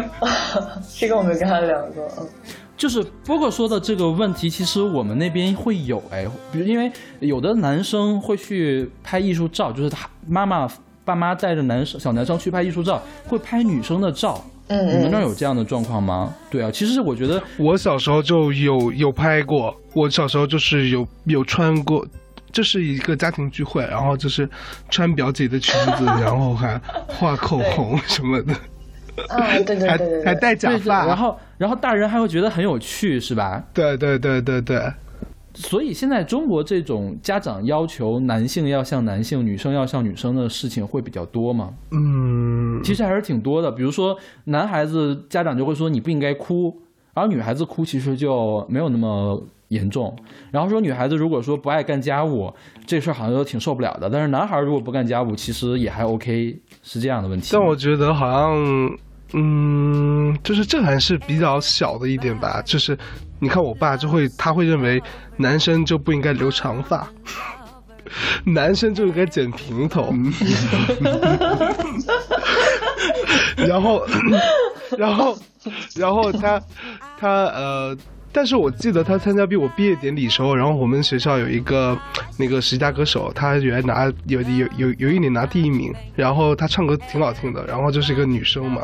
[0.98, 2.06] 这个我没跟他聊过。
[2.20, 2.26] 嗯
[2.76, 10.68] 就是波哥说的这个问题，其实我们那边会有哎，比如因为有的男生会去拍艺术照，就是他妈妈
[11.08, 14.44] 爸妈带着男生小男生去拍艺术照，会拍女生的照。
[14.68, 16.34] 嗯你们那儿嗯，有这样的状况吗？
[16.50, 22.06] 对啊，其实我觉得我小时候就有有拍过，我小时候就是有有穿过。
[22.52, 24.46] 这是一个家庭聚会，然后就是
[24.90, 28.52] 穿表姐的裙子，然后还画口红什么的，
[29.28, 33.62] 啊，对对还对对对，还戴假发，然后然后大人还会觉得很有趣，是吧？
[33.72, 34.92] 对对对对对，
[35.54, 41.74] 所以现在中国这种家长要求男性要像男性，女生要像女生的事情会比较多吗？
[41.90, 43.70] 嗯，其实还是挺多的。
[43.72, 46.80] 比如说，男孩子家长就会说你不应该哭，
[47.12, 50.16] 然后女孩子哭其实就没有那么严重。
[50.52, 52.52] 然后说女孩子如果说不爱干家务，
[52.86, 54.08] 这事儿好像都挺受不了的。
[54.08, 57.50] 但是男孩如果不干家务，其实也还 OK，是这样的问题。
[57.52, 58.96] 但我觉得好像，
[59.32, 62.62] 嗯，就是这还是比较小的一点吧。
[62.64, 62.96] 就是
[63.38, 65.02] 你看我爸就会，他会认为
[65.36, 67.08] 男生就不应该留长发，
[68.44, 70.12] 男生就应该剪平头。
[73.56, 74.06] 然后，
[74.98, 75.38] 然后，
[75.96, 76.60] 然后他，
[77.18, 77.96] 他呃。
[78.32, 81.98] 但是我记得他参加毕我毕业典礼时候，然后我们学校有一个
[82.38, 88.82] 那个十佳歌手，他原来拿有有有有一年拿第一名，然后他唱歌挺好听的，然后就是一个女生嘛，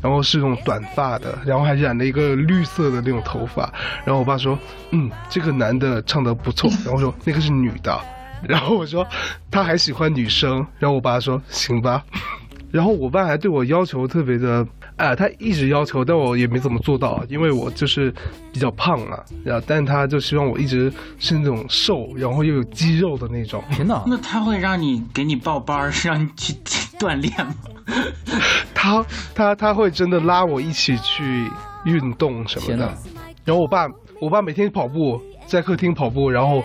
[0.00, 3.72] 然后是那种短发的，然后还染了一个绿色的那种头发，
[4.04, 4.58] 然后我爸说，
[4.90, 8.00] 嗯，这个男的唱的不错，然后说那个是女的，
[8.42, 9.06] 然后我说
[9.50, 12.04] 他还喜欢女生，然后我爸说行吧，
[12.70, 14.66] 然后我爸还对我要求特别的，
[14.96, 18.14] 哎，他一直要求，但我也没怎么做到，因为我就是
[18.52, 23.62] 比较胖嘛，然后但他就希望我一直是那种瘦，然后又有肌肉的那种。
[23.72, 26.54] 天哪，那他会让你给你报班儿，让你去
[26.98, 27.54] 锻炼吗？
[28.72, 31.50] 他他他会真的拉我一起去
[31.84, 32.96] 运动什么的。
[33.44, 33.88] 然后我爸
[34.20, 36.62] 我爸每天跑步，在客厅跑步，然后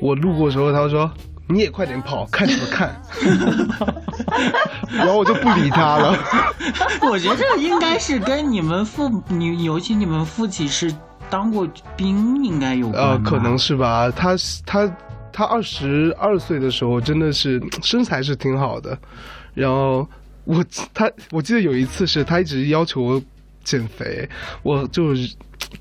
[0.00, 1.10] 我路过的时候，他说。
[1.52, 3.00] 你也快点跑，看什么看？
[4.90, 6.18] 然后我就不理他了。
[7.02, 10.92] 我觉得这个应该是跟你们父，你尤其你们父亲是
[11.28, 14.10] 当过兵，应该有关呃，可能是吧。
[14.10, 14.34] 他
[14.64, 14.96] 他
[15.32, 18.96] 他二十二岁的时候真的是身材是挺好的，
[19.54, 20.06] 然后
[20.44, 23.22] 我他我记得有一次是他一直要求我
[23.64, 24.28] 减肥，
[24.62, 25.14] 我就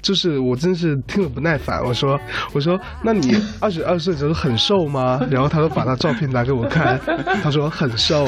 [0.02, 2.20] 就是我真是听了不耐烦，我说
[2.54, 5.20] 我说那你二十二岁的时候很瘦吗？
[5.30, 7.00] 然后他就把他照片拿给我看，
[7.44, 8.26] 他说很瘦，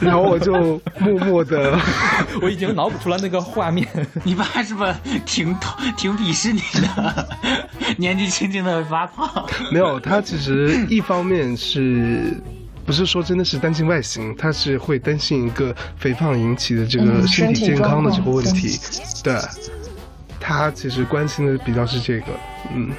[0.00, 1.78] 然后我就默默的。
[2.40, 3.86] 我已经脑补出来那个画面。
[4.22, 4.94] 你爸是不是
[5.26, 5.54] 挺
[5.96, 7.28] 挺鄙视你的？
[7.96, 12.36] 年纪轻轻的发胖，没有，他其实一方面是。
[12.88, 18.80] 不是说真的是担心外形，他是会担心一个肥胖引起的这个身体健康的这个问题。
[19.22, 19.38] 对，
[20.40, 22.28] 他其实关心的比较是这个，
[22.74, 22.90] 嗯。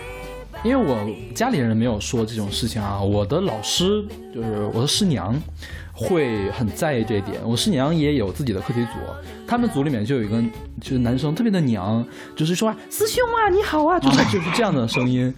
[0.64, 0.96] 因为我
[1.34, 5.36] 家里人没有说这种事情啊，我的老师就是我的师娘。
[6.00, 7.40] 会很在意这一点。
[7.44, 9.00] 我师娘也有自己的课题组，
[9.46, 10.42] 他们组里面就有一个
[10.80, 15.34] 就是男生特别的娘，就是说师兄啊你好啊，就是 就是这样的声音。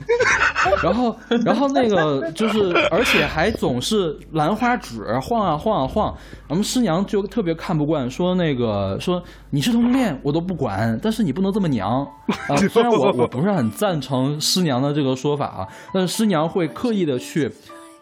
[0.83, 6.15] 然后然后那个就是而且还总是兰花指晃啊晃啊晃。
[6.47, 12.05] 我们师娘就特别看不惯，说那个说你是同性恋我都不管，但是你不能这么娘
[12.47, 12.55] 啊。
[12.69, 17.51] 虽然我 我不是很赞成师娘的这个说法啊，但是师娘会刻意的去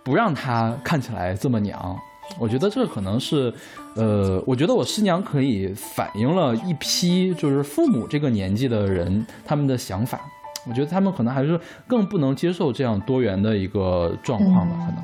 [0.04, 1.98] 不让他看起来这么娘。
[2.38, 3.54] 我觉得这可能是，
[3.96, 10.20] 呃，我觉得我师娘可以反映了一批就是父母这个年纪的人他们的想法。
[10.68, 15.04] 我觉得他们可能还是更不能接受这样多元的一个状况吧，可能。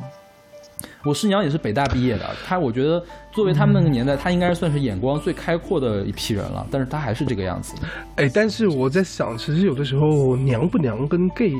[1.06, 3.02] 我师娘也是北大毕业的，她我觉得
[3.32, 7.76] 作为他们那个年代，她应该算是眼光最开阔的一批人了，但是她还是这个样子。
[8.16, 11.54] 哎，但是我在想，其实有的时候娘不娘跟 gay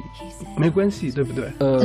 [0.58, 1.52] 没关系，对不对？
[1.60, 1.80] 呃，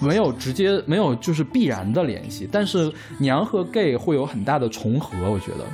[0.00, 5.64] 没有直接没有就是必然的联系，但是娘和 gay 会有很大的重合，我觉得。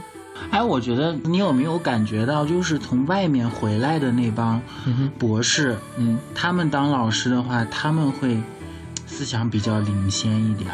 [0.50, 4.60] 哎，我觉得你有没有感觉到，就是从外面回来的那帮
[5.18, 8.36] 博士，嗯，他们当老师的话，他们会。
[9.12, 10.70] 思想比较领先一点，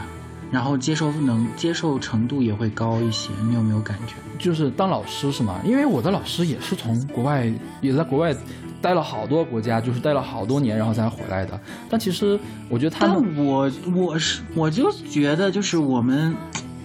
[0.52, 3.30] 然后接受能接受程度也会高一些。
[3.48, 4.14] 你有没有感觉？
[4.38, 5.60] 就是当老师是吗？
[5.64, 8.32] 因为我的老师也是从国外，也在国外
[8.80, 11.60] 待了好多国家，就是待了好多年，然后才回来的。
[11.90, 16.36] 但其实我觉得他们，我我是我就觉得就是我们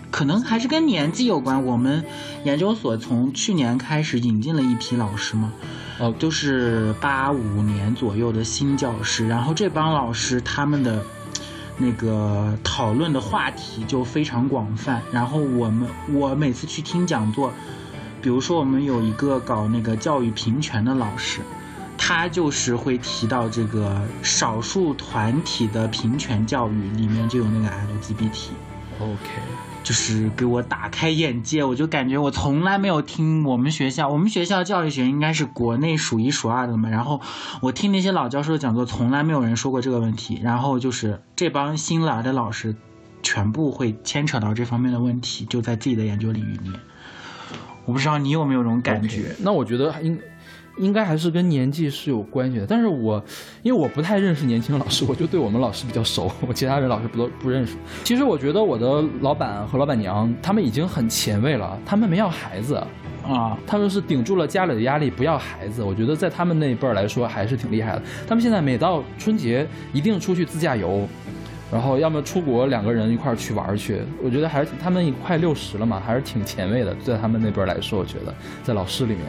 [0.09, 1.63] 可能还是跟年纪有关。
[1.63, 2.03] 我们
[2.43, 5.53] 研究所从去年开始引进了一批老师嘛，
[5.99, 11.05] 哦，都是八五年左右的新教师，然后这帮老师他们的。
[11.83, 17.51] 那个讨论的话题就非常广泛，然后我们我每次去听讲座，
[18.21, 21.41] 比如说我们有一个搞那个教育平权的老师，
[21.97, 28.51] 他就是会提到这个少数团体的平权教育里面就有那个 LGBT。
[29.01, 29.72] OK。
[29.83, 36.89] 就是给我打开眼界，我就感觉我从来没有听我们学校，我们学校教育学应该是国内数一数二的嘛。
[36.89, 37.19] 然后
[37.61, 40.39] 我听那些老教授的讲座，从来没有人说过这个问题。
[40.41, 42.75] 然后就是这帮新来的老师，
[43.21, 46.79] 全部会牵扯到这方面的问题，就在自己的研究领域里面。
[47.85, 49.35] 我不知道你有没有这种感觉？
[49.39, 50.17] 那我觉得应。
[50.77, 53.23] 应该还是跟年纪是有关系的，但是我
[53.61, 57.75] 因为我不太认识年轻老师，我就对我们老师比较熟，我其他人老师不都不认识。
[58.03, 62.75] 其实我觉得我的老板和老板娘他们已经很前卫了，他们没要孩子
[63.23, 65.83] 啊，他们是顶住了家里的压力不要孩子。
[65.83, 68.01] 我觉得在他们那一辈儿来说还是挺厉害的。
[68.27, 71.07] 他们现在每到春节一定出去自驾游，
[71.71, 74.01] 然后要么出国两个人一块儿去玩去。
[74.23, 76.95] 我觉得还是他们快六十了嘛，还是挺前卫的。
[77.03, 79.23] 在他们那边来说，我觉得在老师里面。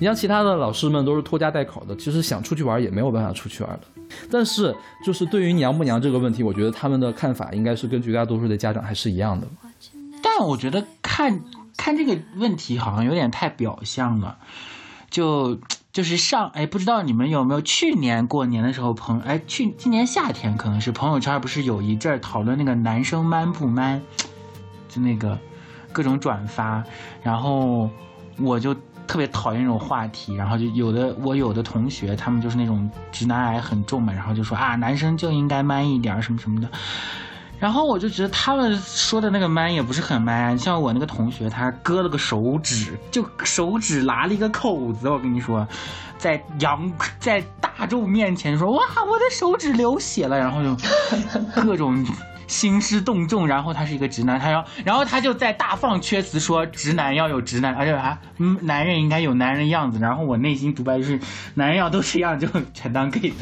[0.00, 4.02] 你像其他的老师们都是拖家带口的，其实想出去玩也没有办法出去玩的。
[4.30, 4.74] 但是，
[5.04, 9.46] 就是对于娘不娘这个问题，我觉得他们的看法应该是跟绝大多数的家长还是一样的。
[10.22, 11.42] 但我觉得看
[11.76, 14.38] 看这个问题好像有点太表象了，
[15.10, 15.60] 就
[15.92, 24.00] 就是上哎，不知道你们有没有去年过年的时候朋哎去今年夏天可能是朋友圈不是有一阵讨论那个男生 man 不 man，
[24.88, 25.38] 就那个
[25.92, 26.82] 各种转发，
[27.22, 27.90] 然后
[28.38, 28.74] 我就。
[29.10, 36.68] 特别讨厌这种话题，然后就有的我有的同学，他们就是那种直男癌很重嘛，然后就说啊，男生就应该 man 一点什么什么的，
[37.58, 45.66] 然后我就觉得他们说的那个 man 也不是很 man，像我那个同学，他割了个手指，就手指拉了一个口子，我跟你说，
[46.16, 46.88] 在阳
[47.18, 50.76] 在大众面前说哇，我的手指流血了，然后就
[51.60, 52.06] 各种。
[52.50, 60.00] 兴师动众，然后他是一个直男，他要，然后他就在大放厥词说直男要有直男，而且啊，嗯，男人应该有男人样子。
[60.00, 61.20] 然后我内心独白就是，
[61.54, 63.36] 男人要都是一样，就全当 gay 就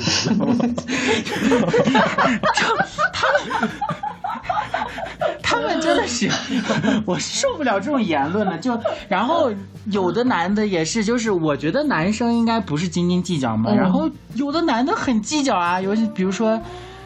[3.15, 3.71] 他们，
[5.43, 6.31] 他们真的是，
[7.07, 8.59] 我受不了这种言论了。
[8.59, 8.79] 就
[9.09, 9.51] 然后
[9.87, 16.61] 有的男的也是，就是我觉得男生应该不是斤斤计较嘛，然后有的男的很计较啊，尤其比如说。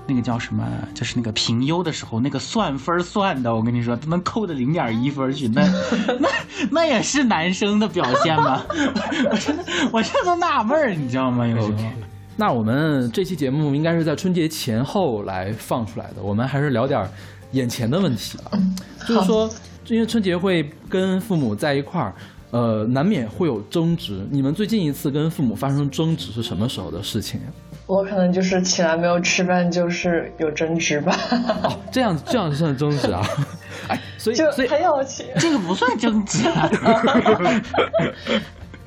[0.07, 0.67] 那个叫什么？
[0.95, 5.63] 就是那个评优的时候，那个算分算的，我跟你说，都能扣的零点一分去，那
[6.19, 6.29] 那
[6.71, 8.65] 那也是男生的表现吗？
[9.31, 11.47] 我真的，我这都纳闷儿，你知道吗？
[11.47, 11.79] 有时候。
[12.35, 17.07] 那我们这期节目应该是在春节前后来放出来的，我们还是聊点
[17.53, 18.51] 眼前的问题吧。
[19.07, 19.49] 就是说，
[19.89, 22.15] 因为春节会跟父母在一块儿，
[22.51, 24.27] 呃，难免会有争执。
[24.31, 27.47] 你们最近一次跟父母发生争执是什么时候的事情呀？
[27.93, 31.15] 我可能就是起来没有吃饭，就是有争执吧。
[31.63, 33.23] 哦，这样这样算争执啊？
[33.89, 36.49] 哎，所以所以很有趣，这个不算争执。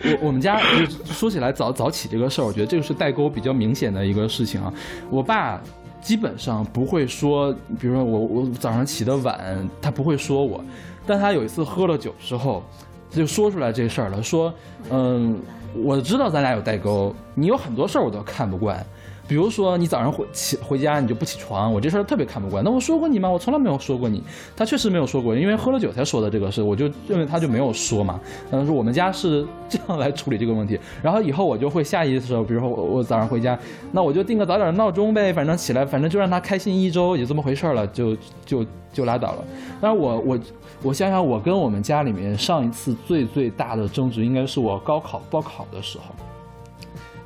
[0.03, 0.59] 我我们家
[1.05, 4.73] 说起来早早起这个事儿，我觉得这个是代沟比较明显的一个事情啊。
[5.11, 5.61] 我爸
[6.01, 10.65] 基本上不会说，比如说我我早上起的晚，他不会说我，
[11.05, 12.63] 但他有一次喝了酒之后，
[13.11, 14.51] 他就说出来这事儿了，说
[14.89, 15.39] 嗯。
[15.83, 18.85] 我知道咱俩有代沟，你有很多事儿我都看不惯，
[19.27, 22.63] 比如说你早上回起回家你就不起床，我这事儿特别看不惯。
[22.63, 23.29] 那我说过你吗？
[23.29, 24.23] 我从来没有说过你。
[24.55, 28.19] 他确实没有说过，因为喝了酒才说的这个事，我就认为他就没有说嘛。
[28.51, 30.79] 嗯，说我们家是这样来处理这个问题。
[31.03, 33.57] 然后以后我就会下意识的，比如说我我早上回家，
[33.91, 38.15] 那我就定个早点的闹钟呗，反正起来，反正就让他开心一周，也这么回事了，就
[38.45, 39.43] 就就拉倒了。
[39.81, 40.39] 但是我我。
[40.85, 46.13] 我想想，我跟我们家里面上一次最最大的争执，应该是我高考报考的时候。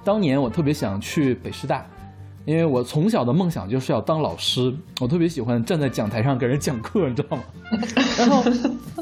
[0.02, 1.86] 当年我特别想去北师大，
[2.46, 7.44] 因为我从小的梦想就是要当老师，我特别喜欢站在讲台上给人讲课，你知道吗？
[8.18, 8.44] 然后，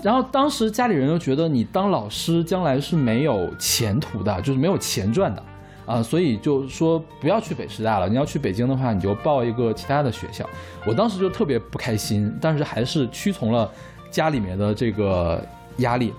[0.02, 5.44] 然后当时家里人又觉得你当老师将来是没有前途的，就是没有钱赚的
[5.86, 10.44] 啊，所以就说不要去北师大了，你要去北京的话，你就报一个其他的学校。
[10.84, 13.72] 我当时就特别不开心，但是还是屈从了。
[14.10, 15.42] 家里面的这个
[15.78, 16.14] 压力，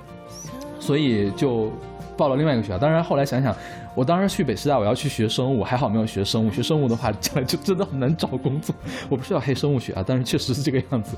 [0.78, 1.70] 所以就
[2.16, 2.78] 报了另外一个学校。
[2.78, 3.54] 当然后来想想，
[3.94, 6.50] 我当时去北师大，我要去学生物，还好没有学生物。
[6.50, 8.74] 学生物的话，将来就真的很难找工作。
[9.08, 11.16] 我不是要黑生物学啊，但是确实是这个样子。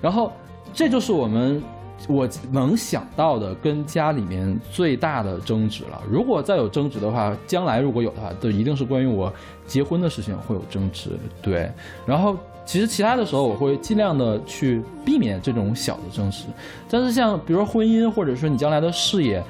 [0.00, 0.32] 然后
[0.72, 1.62] 这就是我们
[2.08, 6.02] 我能想到的跟家里面最大的争执了。
[6.08, 9.32] 如果再有争执的话，将来如果有的话，就一定是关于我
[9.66, 11.10] 结婚的事情会有争执。
[11.40, 11.70] 对，
[12.06, 12.36] 然后。
[12.64, 16.44] 其实其他的时候，我会尽量的去避免这种小的争执，
[16.88, 19.42] 但是像比如说婚姻，或者说你将来的事业，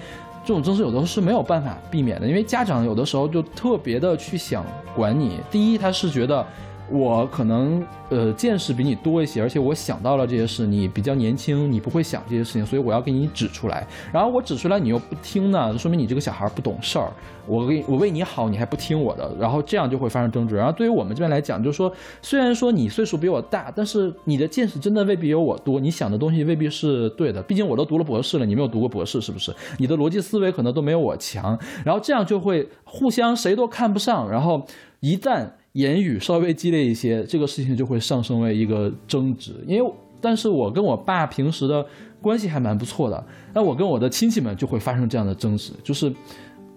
[0.44, 5.38] 这种争执有的是没有办法避免的，因为家长有的时候就特别的去想管你。
[5.50, 6.46] 第一，他是觉得。
[6.92, 13.86] 我可能呃见识比你多一些，而且我想到了这些事，你比较年轻，你不会想这些事情，所以我要给你指出来。
[14.12, 17.10] 然后我指出来，你又不听呢，说明你这个小孩不懂事儿。
[17.44, 20.54] 我给我为你好，你还不听我的，然后这样就会发生争执。
[20.54, 27.42] 然后对于我们这边来讲，就是说，虽然说你岁数比我大，但是你的见识真的未必有我多，你想的东西未必是对的。
[27.42, 29.52] 毕竟我都读了博士了，你没有读过博士，是不是？
[29.78, 31.58] 你的逻辑思维可能都没有我强。
[31.84, 34.30] 然后这样就会互相谁都看不上。
[34.30, 34.64] 然后
[35.00, 39.52] 一旦言语稍微激烈一些，这个事情就会上升为一个争执。
[39.66, 41.84] 因为，但是我跟我爸平时的
[42.20, 45.72] 关系还蛮不错的，那我跟我的亲戚们就会发生这样的争执。
[45.82, 46.10] 就是，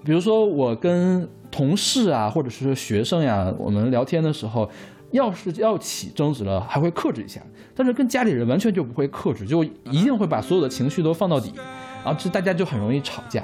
[0.04, 4.70] 比如说我跟同事啊，或者是学生呀，我们聊天的时候，
[5.12, 7.42] 要是要起争执了，还会克制一下；
[7.76, 11.52] 但是跟家里人完全就不会克制，就一定会把所有的情绪都放到底，
[12.04, 13.44] 然后这大家就很容易吵架。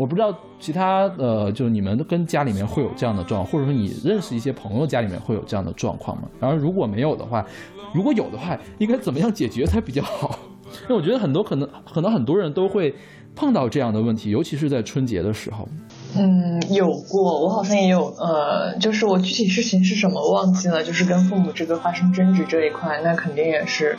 [0.00, 6.22] 我不知道其他呃，就是你们跟家里面会有这样的状况，或者说你认识一些朋友家里面会有这样的状况吗？
[6.40, 7.44] 然后如果没有的话，
[7.92, 10.38] 如果有的话，应该怎么样解决才比较好？
[10.88, 12.94] 因为我觉得很多可能可能很多人都会
[13.36, 15.68] 碰到这样的问题，尤其是在春节的时候。
[16.16, 23.98] 嗯，有过，我好像也有呃，就是我具体事情是什么忘记了，就是跟父母这个发生争执这一块，那肯定也是，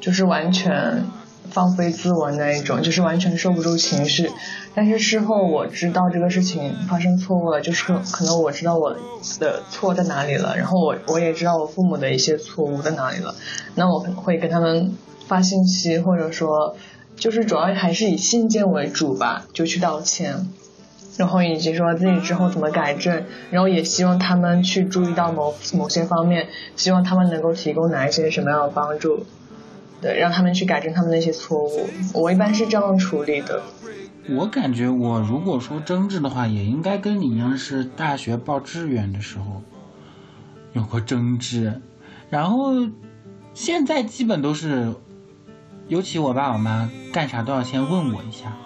[0.00, 1.04] 就是完全。
[1.50, 4.30] 放飞自我那一种，就是完全收不住情绪。
[4.74, 8.96] 但是事后我知道这个事情发生错误了，就是可能我知道我
[9.38, 13.34] 的错在哪里了，然后我我也知道我父母的一些错误在哪里了。
[13.74, 14.94] 那我会跟他们
[15.26, 16.74] 发信息，或者说，
[17.16, 20.46] 就是主要还是以信件为主吧，就去道歉。
[21.18, 29.26] 然后以及说自己之后怎么改正，然后也希望他们去注意到某某些方面，希望他们能够提供哪一些什么样的帮助，
[30.00, 31.86] 对，让他们去改正他们那些错误。
[32.14, 33.60] 我一般是这样处理的。
[34.28, 39.62] 我感觉我如果说争执的话，也应该跟你一样，是大学报志愿的时候
[40.72, 41.80] 有过争执，
[42.30, 42.72] 然后
[43.52, 44.94] 现在基本都是，
[45.88, 48.56] 尤其我爸我妈干啥都要先问我一下，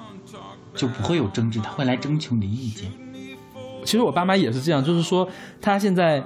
[0.75, 2.93] 就不会有争执，他会来征求你的意见。
[3.85, 5.29] 其实我爸妈也是这样，就是说
[5.61, 6.23] 他现在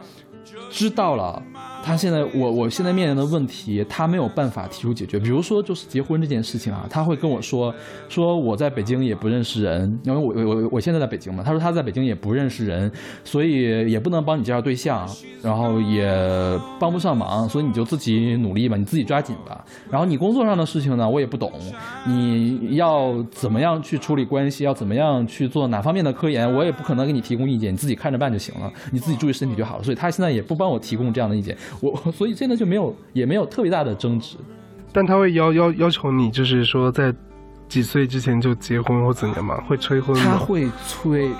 [0.70, 1.42] 知道了。
[1.82, 5.18] 他现在，我我现在面临的问题，他没有办法提出解决。
[5.18, 7.74] 比如说，就是结婚这件事情啊，他会跟我说，
[8.08, 11.42] 说我在北京也不认识人，因为我我我现在在北京嘛。
[11.42, 12.90] 他说他在北京也不认识人，
[13.24, 15.08] 所以也不能帮你介绍对象，
[15.42, 16.06] 然后也
[16.78, 19.64] 帮不上忙，所以你就自己努力吧，你自己抓紧吧。
[19.90, 21.50] 然后你工作上的事情呢，我也不懂，
[22.06, 29.82] 你要怎么样去处理关系，要怎么样去做哪方面的科研，我也不可能给你提供意见，你自己看着办就行了，你自己注意身体就好了。
[29.82, 31.56] 所以他现在也不帮我提供这样的意见。
[31.80, 34.36] 我 所以现在就没有也没有特别大的争执，
[34.92, 37.14] 但他会要要要求你，就是说在
[37.68, 39.62] 几岁之前就结婚或怎样吗？
[39.68, 40.24] 会催婚吗？
[40.24, 41.30] 他会催。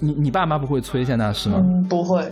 [0.00, 1.56] 你你爸妈不会催现在是吗？
[1.58, 2.22] 嗯，不会，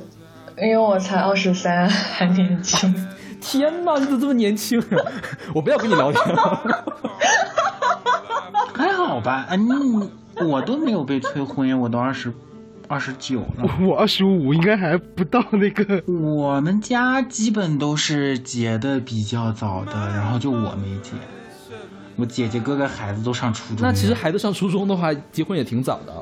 [0.59, 2.93] 因为我才二十三， 还年轻。
[3.41, 4.83] 天哪，你怎么这么年轻？
[5.55, 6.85] 我不要跟你聊天了。
[8.75, 12.33] 还好吧，嗯，我都没有被催婚，我都二十。
[12.93, 16.03] 二十九了， 我二十五，应该还不到那个。
[16.13, 21.13] 我们家基本都是结的比较早的，然后就我没结。
[22.17, 23.79] 我姐姐哥哥孩子都上初中。
[23.81, 26.13] 那其实孩子上初中的话，结婚也挺早的。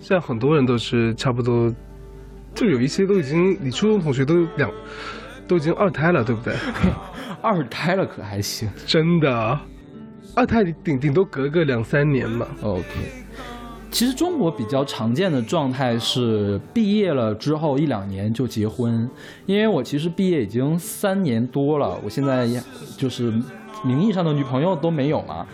[0.00, 1.74] 现在很多人都是差不多，
[2.54, 4.70] 就有一些都已经，你初中同学都两，
[5.48, 6.54] 都已经二胎了，对不对？
[7.42, 8.70] 二胎了可还行？
[8.86, 9.58] 真的，
[10.36, 12.46] 二胎顶顶多隔个两三年嘛。
[12.62, 13.23] OK。
[13.94, 19.08] 其实中国比较常见的状态是毕业了之后一两年就结婚，
[19.46, 22.44] 因为我其实毕业已经三年多了，我现在
[22.98, 23.32] 就是
[23.84, 25.46] 名义上的女朋友都没有嘛，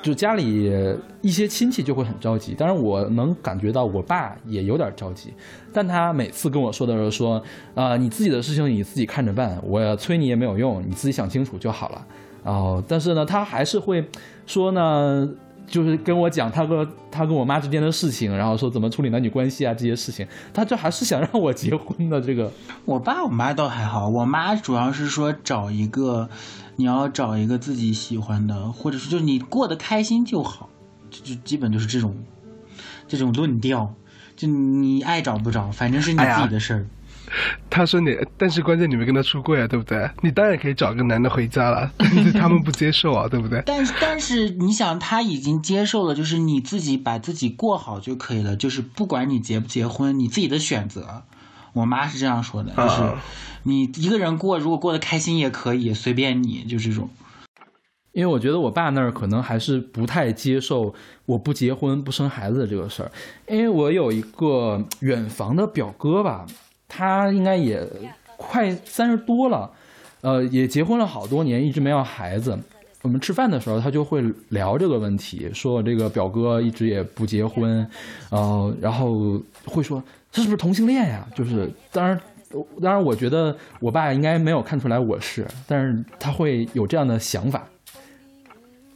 [0.00, 0.72] 就家里
[1.20, 5.34] 一些亲戚就会很着急，当然我能感觉到我爸也有点着急，
[5.72, 7.42] 但他每次跟我说的时候说，
[7.74, 12.06] 啊你自己的事情你自己看着办，我催你也没有用，你自己想清楚就好了，
[12.44, 14.04] 然后但是呢他还是会
[14.46, 15.28] 说呢。
[15.70, 22.20] 就是跟我讲他和他跟我妈之间的事情，然后说怎么处理男女关系啊这些事情，他这还是想让我结婚的。
[22.20, 22.52] 这个
[22.84, 26.28] 我爸我妈倒还好，我妈主要是说找一个，
[26.74, 30.68] 你要找一个自己喜欢的，或者是就是你过得开心就好，
[31.08, 32.16] 就就基本就是这种
[33.06, 33.94] 这种论调，
[34.36, 36.86] 就你爱找不找，反正是你自己的事儿。
[37.70, 40.10] 他说你，但是关键你没跟他出柜啊，对不对？
[40.20, 41.90] 你当然可以找个男的回家了，
[42.34, 43.62] 他们不接受啊，对不对？
[43.66, 51.22] 但但是你想，他已经接受了，就是你自己把自己过好就可以了，就是不管你结不结婚，你自己的选择。
[51.72, 53.12] 我妈是这样说的，就是
[53.62, 57.08] 你一个人过，如果过得开心也可以，随便你，就这种。
[58.12, 60.92] 因为我觉得我爸那儿可能还是不太接受
[61.26, 63.12] 我不结婚不生孩子的这个事儿，
[63.48, 66.44] 因为我有一个远房的表哥吧。
[66.90, 67.82] 他应该也
[68.36, 69.70] 快三十多了，
[70.20, 72.58] 呃，也结婚了好多年，一直没有孩子。
[73.02, 77.88] 我们吃饭的时候，他就会聊这个问题，说我这个表哥一直也不结婚，
[78.28, 81.26] 呃，然后会说他是不是同性恋呀？
[81.34, 82.20] 就是当然，
[82.82, 87.66] 当然，我觉得我爸应该没有看出来我是，但是他会有这样的想法。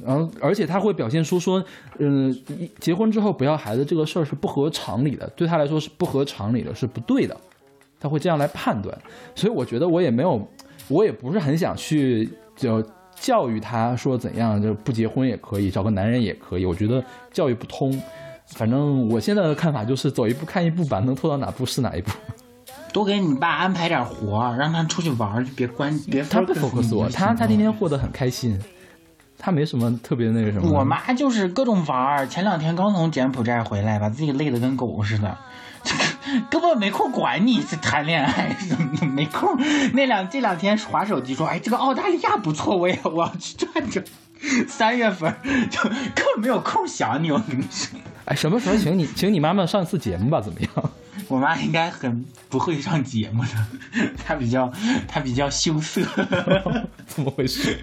[0.05, 1.65] 然后，而且他会表现出说，
[1.99, 2.37] 嗯，
[2.81, 7.35] 结婚之后不要孩子这个事儿是不合常理的，对他来说是不合常理的，是不对的。
[8.01, 8.97] 他会这样来判断，
[9.35, 10.47] 所以我觉得我也没有，
[10.89, 12.85] 我也不是很想去就
[13.15, 16.67] 教育他说怎样就不结婚也可以，找个男人也可以。
[16.67, 17.99] 我觉得教育不通，
[18.49, 22.11] 反正我现在的看法就是走一步看一步吧，能拖到哪步是哪一步。
[22.93, 26.23] 多给你爸安排点活，让他出去玩，别关别。
[26.23, 28.57] 他不 focus 我，他他天天过得很开心，
[29.39, 30.71] 他没什么特别那个什么。
[30.71, 35.37] 我妈就是各种玩，前两天刚从柬埔寨回来，把自己累得跟狗似的。
[36.51, 38.57] 根本没空管你谈恋爱，
[39.15, 39.57] 没空。
[39.93, 44.05] 那两这两天划手机说，哎，这个澳大利亚不错，我也我要去转转。
[44.69, 45.35] 三月份
[45.71, 47.99] 就根本没有空想你，我跟你说。
[48.27, 50.41] 哎，什么时候请你请你妈妈上一次节目吧？
[50.41, 50.91] 怎么样？
[51.29, 53.51] 我妈应该很不会上节目的，
[54.27, 54.71] 她比较
[55.09, 56.03] 她比较羞涩，
[57.07, 57.79] 怎么回事？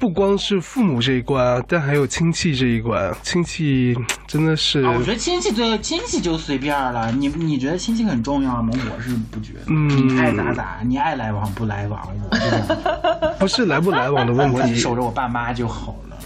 [0.00, 3.14] 不光是父母这一关，但还有亲戚这一关。
[3.22, 3.94] 亲戚
[4.26, 7.12] 真的是，我觉得亲戚最亲戚就随便了。
[7.12, 8.72] 你你觉得亲戚很重要吗？
[8.96, 9.60] 我是不觉得。
[9.66, 16.16] 嗯，你爱咋咋，你爱来往不来往，我 不是来不来往的问题， 守着我爸妈就好了。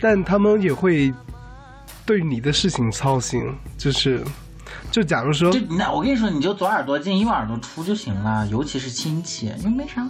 [0.00, 1.14] 但他们也会。
[2.06, 3.40] 对你的事情操心，
[3.78, 4.20] 就是
[4.90, 10.04] 就假如说就那我跟你说，你就左耳朵进右耳朵出就行了，尤其是亲戚，又没啥。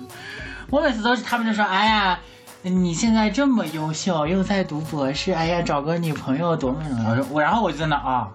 [0.71, 2.19] 我每次都是他们就说，哎呀。
[2.63, 7.25] 你现在这么优秀，又在读博士，哎呀，找个女朋友多么重要！
[7.31, 8.29] 我然后我就在那啊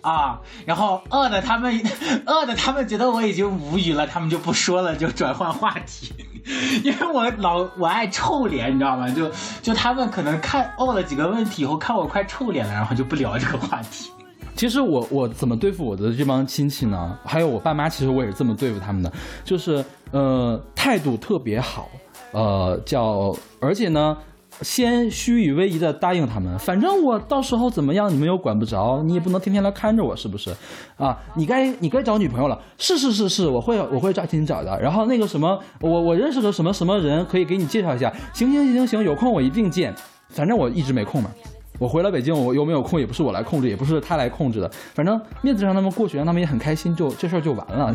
[0.00, 1.78] 啊，然后饿的他们
[2.24, 6.14] 饿的他们觉得我已经无语了，他们就不说了，就转换话题。
[6.84, 9.10] 因为我老我爱臭脸，你知道吗？
[9.10, 14.10] 就就他们可能看问了几个问题以后，看我快臭脸了，然后就不聊这个话题。
[14.54, 17.18] 其实我我怎么对付我的这帮亲戚呢？
[17.26, 19.12] 还有我爸妈，其实我也是这么对付他们的，
[19.44, 21.90] 就是呃态度特别好。
[22.36, 24.14] 呃，叫而且呢，
[24.60, 30.54] 先虚与委蛇的答应他们，反正我到时候怎么样，你们又管不着，你也不能天天来看着我，是不是？
[30.98, 34.78] 啊，你该你该找女朋友了，是是是是，我会我会抓紧找的。
[34.78, 38.12] 然后那个什么，我我认识个什么什么人，可以给你介绍一下。
[38.34, 39.94] 行行行行行，有空我一定见。
[40.28, 41.30] 反正我一直没空嘛，
[41.78, 44.70] 我回了北京，我有没有空也不是我来控制，也不是他来控制的。
[44.92, 47.90] 反正面子让他们过去，让他们也很开心，就这事儿就完了。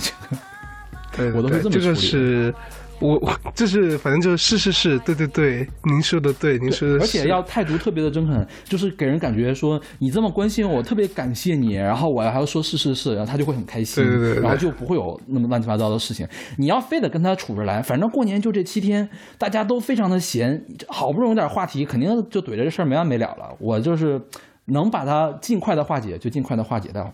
[1.15, 2.53] 对，我都是这么处理。
[2.53, 2.53] 我
[3.01, 16.27] 我就是反正就是是是是对对对，您说的对，您说的，而且要态度特别的真诚，就是给人感觉说你这么关心我，特别感谢你，然后我还要说是是是，然后他就会很开心，对对对，然后就不会有那么乱七八糟的事情。
[16.57, 23.49] 你要非得跟他处着来，反正过年就这七天，大家都非常的闲，好不容易有点话题，肯定就怼着这事儿没完没了了。
[23.57, 24.21] 我就是
[24.65, 27.11] 能把它尽快的化解，就尽快的化解掉。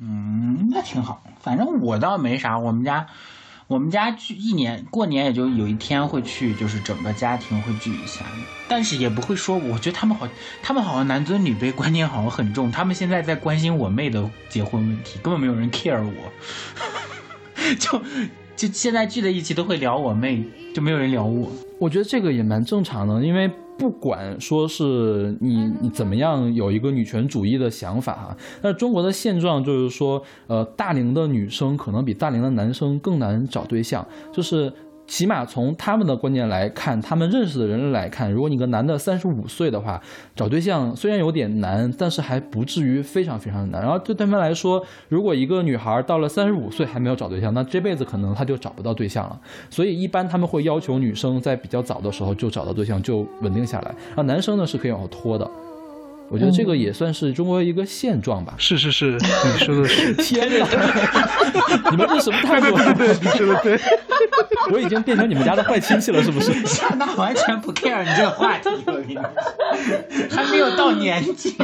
[0.00, 3.06] 嗯，那挺好，反正我倒没啥，我们家。
[3.68, 8.24] 我们家聚一年过年也就有一天会去，就是整个家庭会聚一下，
[8.66, 9.58] 但是也不会说。
[9.58, 10.26] 我觉得他们好，
[10.62, 12.72] 他们好像男尊女卑观念好像很重。
[12.72, 16.32] 他们现在在关心我妹的结婚问题，根本没有人 care 我。
[17.78, 18.02] 就
[18.56, 20.42] 就现在聚在一起都会聊我妹，
[20.74, 21.52] 就没有人聊我。
[21.78, 23.50] 我觉得这个也蛮正常的，因为。
[23.78, 34.72] 不管说是你你怎么样有一个女权主义的想法哈，但是中国的现状就是说，呃，大龄的女生可能比大龄的男生更难找对象，就是。
[35.08, 40.00] 起码从他们的观念来看，他们认识的人来看，如果你个男的三十五岁的话，
[40.36, 43.80] 找对象虽然有点难，但是还不至于非常非常难。
[43.80, 49.40] 然后对他们来说，如果一个女孩到了三十五岁还没有找对象，那这辈子可能她就找不到对象了。
[49.70, 53.94] 所以一般他们会要求女生在比较早的时候就找到对象，就稳定下来。
[54.14, 55.50] 啊，男生呢是可以往后拖的。
[56.30, 58.54] 我觉得这个也算是中国一个现状吧。
[58.58, 60.12] 是是是，你说的是。
[60.22, 60.66] 天哪！
[61.90, 62.76] 你们这什么态度？
[62.76, 63.78] 对对对，你说的对。
[64.70, 66.52] 我已经变成你们家的坏亲戚了，是不是？
[66.66, 69.22] 夏娜完全不 care 你这个话题，我跟你说，
[70.30, 71.56] 还没有到年纪。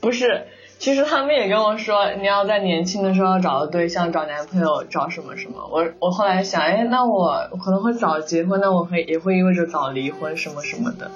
[0.00, 0.42] 不是，
[0.78, 5.66] 其实他们也跟我说，你要在年轻的时候找个对象，找男朋友，找什么什么。
[5.72, 11.10] 我我后来想，哎，那我可能会早结婚，那我会也会意味着早离婚，什么什么的。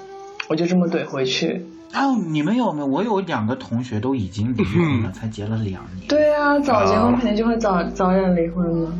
[0.47, 1.65] 我就这么怼回去。
[1.93, 2.85] 啊，你们有没有？
[2.85, 6.07] 我有两个同学都已经离婚了，才结了两年。
[6.09, 8.91] 对啊，早结婚肯定就会早早点离婚了。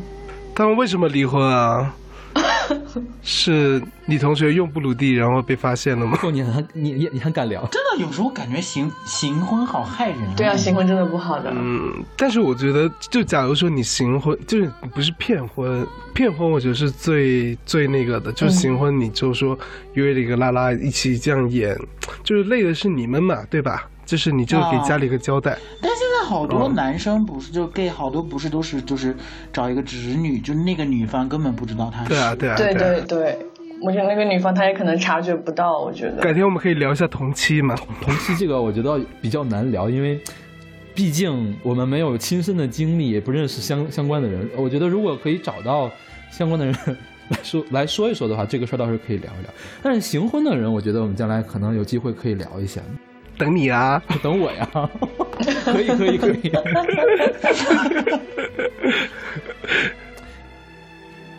[0.56, 1.94] 他们为什么离婚啊？
[3.24, 6.18] 是你同学用布鲁蒂，然后被发现了吗？
[6.32, 10.20] 你很你你你很敢聊，真的有时候感觉行行婚好害人。
[10.36, 11.52] 对啊，行婚真的不好的。
[11.56, 19.58] 嗯，但是我觉得，就假如说你行婚，就是不是骗婚，骗婚我觉得是最最那个的，就是行婚，你就说
[19.94, 21.78] 约了一个拉拉一起这样演，
[22.24, 23.90] 就是累的是你们嘛，对吧？
[24.06, 25.58] 就是你就给家里个交代。
[25.82, 29.16] 但现在好多男生不是就 gay，好多不是都是就是
[29.52, 32.10] 找一个侄女，就那个女方根本不知道他是。
[32.10, 32.56] 对啊对啊。
[32.56, 33.38] 对对对，
[33.82, 35.80] 我觉得那个女方她也可能察觉不到。
[35.80, 36.22] 我觉得。
[36.22, 37.76] 改天我们可以聊一下同期嘛？
[38.02, 40.20] 同期这个我觉得比较难聊，因为
[40.94, 44.50] 毕竟我们没有亲身的经历，也不认识相相关的人。
[44.56, 45.92] 我觉得如果可以找到
[46.32, 46.76] 相关的人
[47.30, 49.52] 来说 来说一说的话，这个事儿倒是可以聊一聊。
[49.84, 52.82] 但是行婚的人，我觉得我们将来可能有机会可以聊一下。
[53.38, 54.68] 等你啊，等我呀，
[55.66, 56.52] 可以可以可以。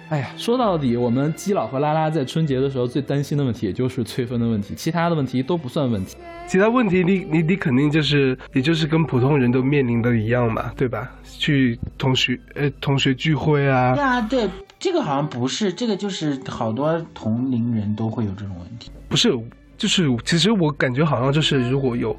[0.08, 6.16] 哎呀，说到底，我们基佬和拉拉在春节的时候最担心的问题，也就是催婚的问题，其他的问题都不算问题。
[6.46, 11.10] 其他问题，你你你肯定就是，也就是跟普通人都面临的一样嘛，对吧？
[11.24, 13.96] 去同学呃同学聚会啊。
[13.96, 18.92] 对啊，对，这个好像不是，这个就是好多同龄人都会有这种问题。
[19.08, 19.36] 不是。
[19.76, 22.18] 就是，其实我感觉好像就是，如果有，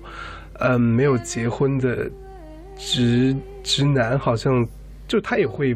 [0.60, 2.10] 嗯，没有结婚的
[2.78, 4.68] 直直男，好像
[5.08, 5.76] 就他也会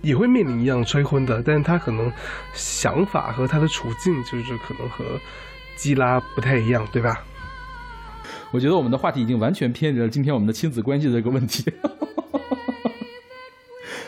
[0.00, 2.10] 也会面临一样催婚的，但是他可能
[2.54, 5.04] 想法和他的处境就是可能和
[5.76, 7.24] 基拉不太一样，对吧？
[8.52, 11.64] 我觉得我们的话题已经完全偏离了今天我们的亲子关系的这个问题。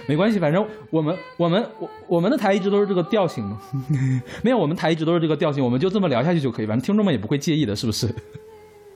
[0.06, 3.58] 没关系，反正我们我们我我们的台一直都是这个调性嘛，
[4.42, 8.08] 没有我们台一直都是这个调性，我们就这么聊下去就可以，反正听众们也不会介意的，是不是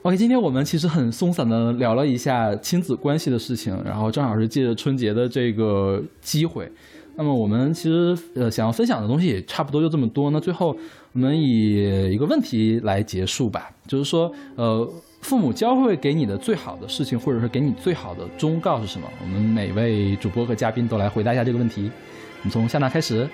[0.03, 6.71] ？OK，今天我们其实很松散的聊了一下亲子关系的事情，然后正好是借着春节的这个机会，
[7.15, 10.31] 那么我们其实呃想要分享的东西也差不多就这么多。
[10.31, 10.77] 那最后
[11.11, 14.89] 我们以一个问题来结束吧，就是说呃
[15.21, 19.07] 父母教会给你的最好的事情，或者是给你最好的忠告是什么？
[19.21, 21.91] 我们每位主播和嘉宾都来回答一下这个问题。
[22.39, 23.29] 我们从夏娜开始。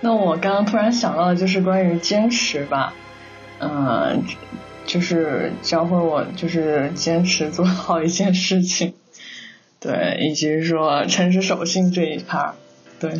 [0.00, 2.94] 那我刚刚突然想到的就是关于坚持吧，
[3.58, 4.22] 嗯。
[4.86, 8.92] 就是教会我，就是坚持做好一件事情，
[9.80, 12.52] 对，以及说诚实守信这一块，
[13.00, 13.18] 对。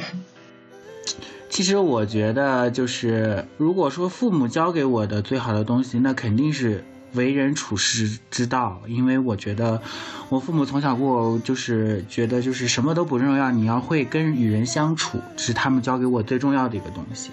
[1.48, 6.84] 其实我觉得，就是如果说父母教给我的最好的东西，那肯定是
[7.14, 8.80] 为人处事之道。
[8.86, 9.80] 因为我觉得，
[10.28, 17.30] 我父母从小给我就是觉得，就是什么都不重要，你要会跟与人相处，是他们教给我最重要的一个东西。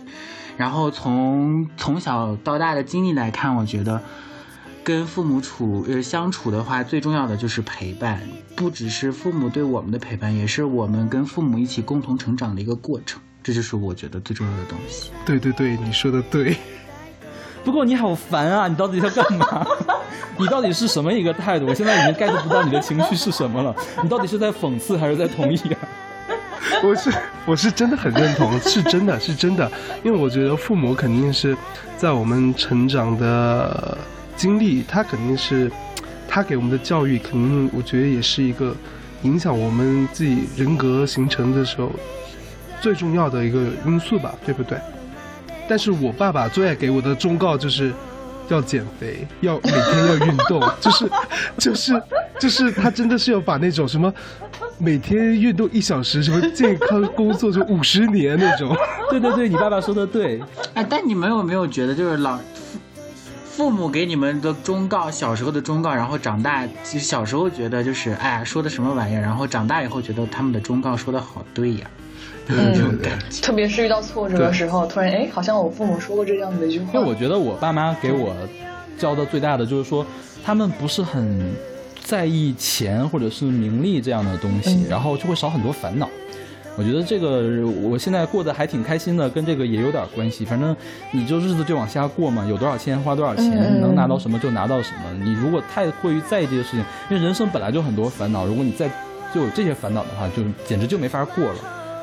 [0.57, 4.01] 然后从从小到大的经历来看，我觉得
[4.83, 8.21] 跟父母处呃相处的话，最重要的就是陪伴，
[8.55, 13.19] 不只是父母对我们的陪伴，也是我们跟父母一起共同成长的一个过程。
[13.41, 15.09] 这就是我觉得最重要的东西。
[15.25, 16.55] 对对对，你说的对。
[17.63, 18.67] 不过你好烦啊！
[18.67, 19.65] 你到底在干嘛？
[20.37, 21.67] 你到底是什么一个态度？
[21.67, 23.75] 我现在已经 get 不到你的情绪是什么了。
[24.01, 25.79] 你到底是在讽刺还是在同意啊？
[26.83, 27.11] 我是
[27.45, 29.71] 我是真的很认同，是真的是真的，
[30.03, 31.55] 因为我觉得父母肯定是
[31.97, 33.97] 在我们成长的
[34.35, 35.71] 经历，他肯定是
[36.27, 38.75] 他给我们的教育，肯定我觉得也是一个
[39.21, 41.91] 影响我们自己人格形成的时候
[42.79, 44.79] 最重要的一个因素吧，对不对？
[45.71, 47.93] 但是我爸爸最爱给我的忠告就是
[48.49, 51.09] 要减肥，要每天要运动，就是
[51.57, 52.03] 就是
[52.37, 54.13] 就是他真的是要把那种什么。
[54.77, 58.75] 每天运动一小时，什么健康工作就五十年那种。
[59.09, 60.43] 对对对，你爸爸说的对。
[60.73, 62.37] 哎，但你们有没有觉得，就是老
[63.45, 71.89] 父母给你们的忠告，小时候的忠告，然后长大，其实小时候觉得就是哎说的什么玩意儿，然后长大以后觉得他们的忠告说的好对呀。
[72.47, 72.99] 嗯，
[73.41, 76.89] 特别是遇到挫折的时候，突然哎，好像我父母说过这样的一句话。
[76.93, 78.35] 因为我觉得我爸妈给我
[78.97, 80.05] 教的最大的就是说，
[80.43, 81.39] 他们不是很。
[82.03, 86.09] 在意钱或者是名利这样的东西，然后就会少很多烦恼。
[86.75, 90.43] 我觉得这个我现在过得还挺开心的，跟这个也有点关系。
[90.43, 90.75] 反正
[91.11, 95.23] 你就日子就往下过嘛，有多少钱花多少钱，能拿到什么就拿到什么。
[95.23, 96.79] 你如果太过于在意这些事情，
[97.11, 98.89] 因为人生本来就很多烦恼，如果你再
[99.33, 101.55] 就有这些烦恼的话，就简直就没法过了。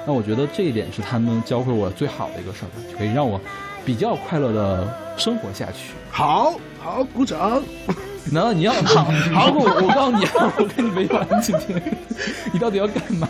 [0.09, 3.39] 那我觉得这一点是他们教会我最好的一个事儿，可以让我
[3.85, 4.89] 比较快乐的
[5.19, 5.93] 生活下去。
[6.11, 7.63] 好好鼓掌。
[8.33, 9.05] 难道你要 好？
[9.35, 11.83] 好，我我告诉你啊，我跟你没完，今 天
[12.53, 13.29] 你到底要干嘛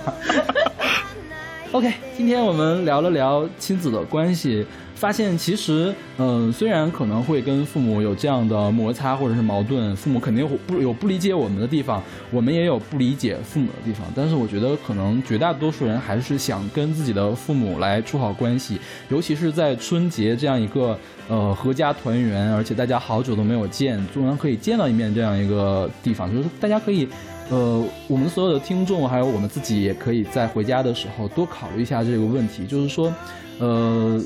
[1.72, 4.64] ？OK，今天我们聊了聊亲子的关系。
[4.98, 14.04] 发现其实，嗯，虽然可能会跟父母有这样的摩擦或者是矛盾，父母肯定不有不理解我们的地方，我们也有不理解父母的地方。
[14.12, 18.76] 但是我觉得，可能绝大多数人还是想跟自己的父母来处好关系，
[19.08, 27.06] 尤其是在春节这样一个呃合家团圆，而且大家好久都没有见，终然可以见到一面这样一个地方，就是大家可以，
[27.50, 33.14] 呃，我们所有的听众还有我们自己也可以在回家的时候多考虑一下这个问题，就是说，
[33.60, 34.20] 呃。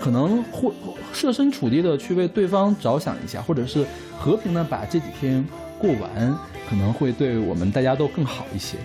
[0.00, 0.72] 可能会
[1.12, 3.84] 设身处地的去为对方着想一下，或者是
[4.18, 5.44] 和平的把这几天
[5.78, 6.34] 过完，
[6.68, 8.78] 可能会对我们大家都更好一些，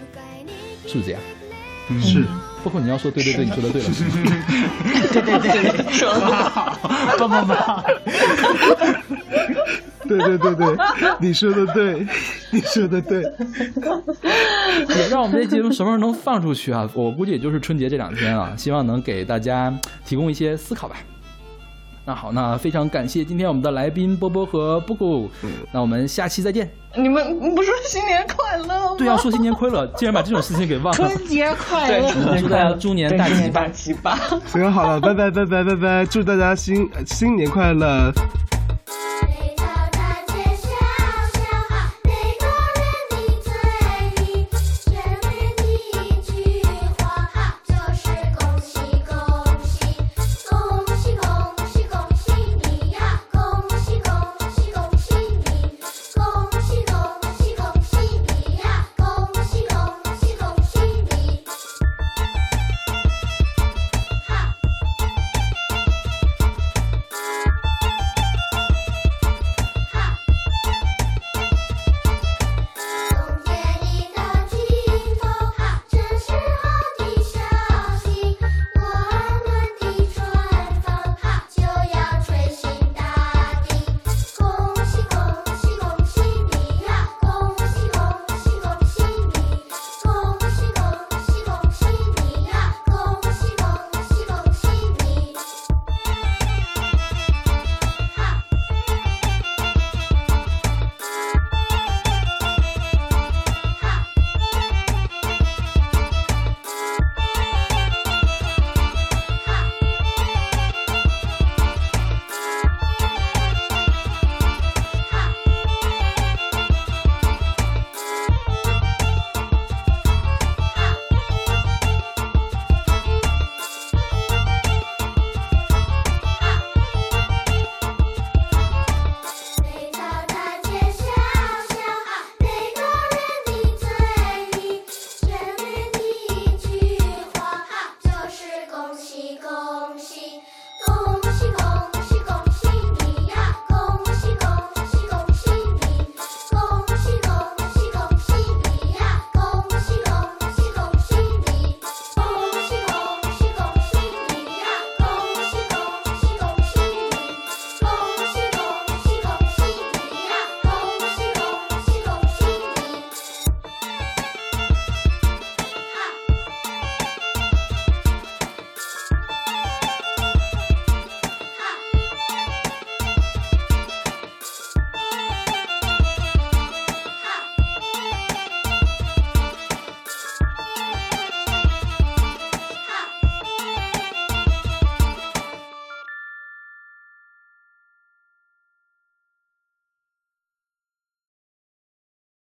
[0.86, 1.22] 是不是这样？
[2.01, 2.26] 是，
[2.63, 3.89] 包括你要说对对对，你说的对了，
[5.13, 6.80] 对对对，说的好，
[7.20, 7.84] 棒棒棒，
[10.10, 10.78] 对对对对，
[11.20, 12.06] 你说的对，
[12.51, 13.24] 你说的对，
[14.95, 16.89] 也 让我们这节目什么时候能放出去啊？
[16.93, 19.74] 我估计也就是春节这两天啊，希望能给大家
[20.06, 20.95] 提供一些思考吧。
[22.08, 25.28] 那好，那非常感谢今天我们的来宾波波和布谷，
[25.72, 26.70] 那我们下期再见。
[26.95, 28.95] 你们不说新年快乐吗？
[28.95, 30.93] 对要，说新年快乐，竟然把这种事情给忘了。
[30.93, 34.20] 春节快乐，祝大家猪年大吉大吉吧。
[34.45, 38.12] 行，好了，拜拜拜拜拜拜，祝大家新新年快乐。